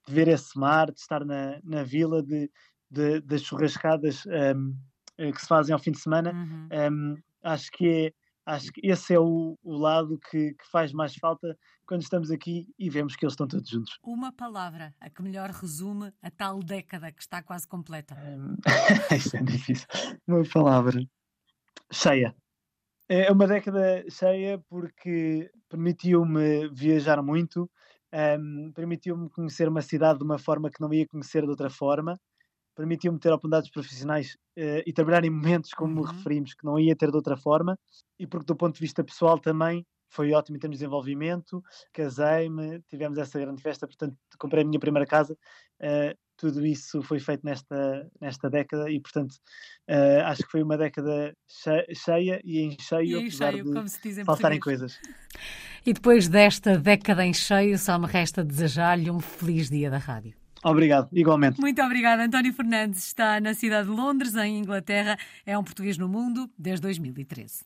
de 0.07 0.15
ver 0.15 0.29
esse 0.29 0.57
mar, 0.57 0.87
de 0.87 1.01
estar 1.01 1.25
na, 1.25 1.59
na 1.65 1.83
vila, 1.83 2.23
de, 2.23 2.49
de 2.89 3.21
das 3.23 3.43
churrascadas 3.43 4.25
um, 4.27 4.73
eh, 5.19 5.33
que 5.33 5.41
se 5.41 5.47
fazem 5.47 5.73
ao 5.73 5.81
fim 5.81 5.91
de 5.91 6.01
semana. 6.01 6.33
Uhum. 6.33 6.69
Um, 6.93 7.17
acho 7.43 7.71
que 7.73 7.89
é 7.89 8.13
Acho 8.47 8.71
que 8.73 8.87
esse 8.87 9.15
é 9.15 9.19
o, 9.19 9.59
o 9.63 9.77
lado 9.77 10.19
que, 10.31 10.53
que, 10.53 10.71
faz 10.71 10.93
mais 10.93 11.15
falta 11.15 11.57
quando 11.87 12.03
estamos 12.03 12.31
aqui 12.31 12.67
e 12.79 12.91
vemos 12.91 13.17
que 13.17 13.25
eles 13.25 13.33
estão 13.33 13.49
todos 13.49 13.69
juntos. 13.69 13.99
Uma 14.03 14.33
palavra, 14.33 14.95
a 15.01 15.09
que 15.09 15.23
melhor 15.23 15.49
resume 15.51 16.13
a 16.21 16.31
tal 16.31 16.63
década 16.63 17.11
que 17.11 17.23
está 17.23 17.43
quase 17.43 17.67
completa. 17.67 18.15
Um, 18.25 18.57
isto 19.15 19.37
é 19.37 19.43
difícil. 19.43 19.87
Uma 20.27 20.43
palavra. 20.45 21.01
Cheia. 21.91 22.35
É 23.09 23.31
uma 23.31 23.47
década 23.47 24.05
cheia 24.11 24.59
porque 24.69 25.51
permitiu-me 25.69 26.69
viajar 26.69 27.23
muito, 27.23 27.71
um, 28.39 28.73
permitiu-me 28.73 29.29
conhecer 29.31 29.69
uma 29.69 29.83
cidade 29.83 30.19
de 30.19 30.25
uma 30.25 30.39
forma 30.39 30.71
que 30.71 30.81
não 30.81 30.93
ia 30.93 31.07
conhecer 31.07 31.43
de 31.43 31.51
outra 31.51 31.71
forma 31.71 32.19
permitiu-me 32.75 33.19
ter 33.19 33.31
oportunidades 33.31 33.71
profissionais 33.71 34.35
uh, 34.59 34.83
e 34.87 34.93
trabalhar 34.93 35.25
em 35.25 35.31
momentos, 35.31 35.71
como 35.71 36.01
uhum. 36.01 36.07
referimos, 36.07 36.55
que 36.55 36.65
não 36.65 36.79
ia 36.79 36.97
ter 36.97 37.11
de 37.11 37.17
outra 37.17 37.37
forma, 37.37 37.79
e 38.19 38.27
porque 38.27 38.47
do 38.47 38.57
ponto 38.57 38.75
de 38.75 38.81
vista 38.81 39.05
pessoal 39.05 39.39
também 39.39 39.87
foi 40.09 40.33
ótimo 40.33 40.57
em 40.57 40.61
termos 40.61 40.79
de 40.79 40.85
desenvolvimento, 40.85 41.63
casei-me, 41.93 42.81
tivemos 42.89 43.19
essa 43.19 43.39
grande 43.39 43.61
festa, 43.61 43.87
portanto 43.87 44.17
comprei 44.39 44.63
a 44.63 44.67
minha 44.67 44.79
primeira 44.79 45.07
casa, 45.07 45.35
uh, 45.35 46.17
tudo 46.37 46.65
isso 46.65 47.03
foi 47.03 47.19
feito 47.19 47.45
nesta, 47.45 48.09
nesta 48.21 48.51
década 48.51 48.91
e 48.91 49.01
portanto 49.01 49.33
uh, 49.91 50.23
acho 50.27 50.43
que 50.45 50.51
foi 50.51 50.63
uma 50.63 50.77
década 50.77 51.35
cheia 51.93 52.41
e 52.45 52.61
em 52.61 52.77
cheio, 52.79 53.03
e 53.03 53.23
em 53.23 53.27
apesar 53.27 53.53
cheio, 53.53 53.65
de 53.65 54.25
faltarem 54.25 54.61
coisas. 54.61 55.01
E 55.85 55.93
depois 55.93 56.29
desta 56.29 56.79
década 56.79 57.25
em 57.25 57.35
cheio, 57.35 57.79
só 57.79 57.99
me 57.99 58.07
resta 58.07 58.45
desejar-lhe 58.45 59.11
um 59.11 59.21
feliz 59.21 59.69
dia 59.69 59.91
da 59.91 59.99
rádio. 59.99 60.44
Obrigado, 60.65 61.09
igualmente. 61.13 61.61
Muito 61.61 61.83
obrigada. 61.83 62.25
António 62.25 62.53
Fernandes 62.55 63.07
está 63.07 63.39
na 63.39 63.53
cidade 63.53 63.89
de 63.89 63.95
Londres, 63.95 64.35
em 64.35 64.59
Inglaterra. 64.59 65.19
É 65.45 65.59
um 65.59 65.63
português 65.63 65.99
no 65.99 66.09
mundo 66.09 66.51
desde 66.59 66.81
2013. 66.83 67.65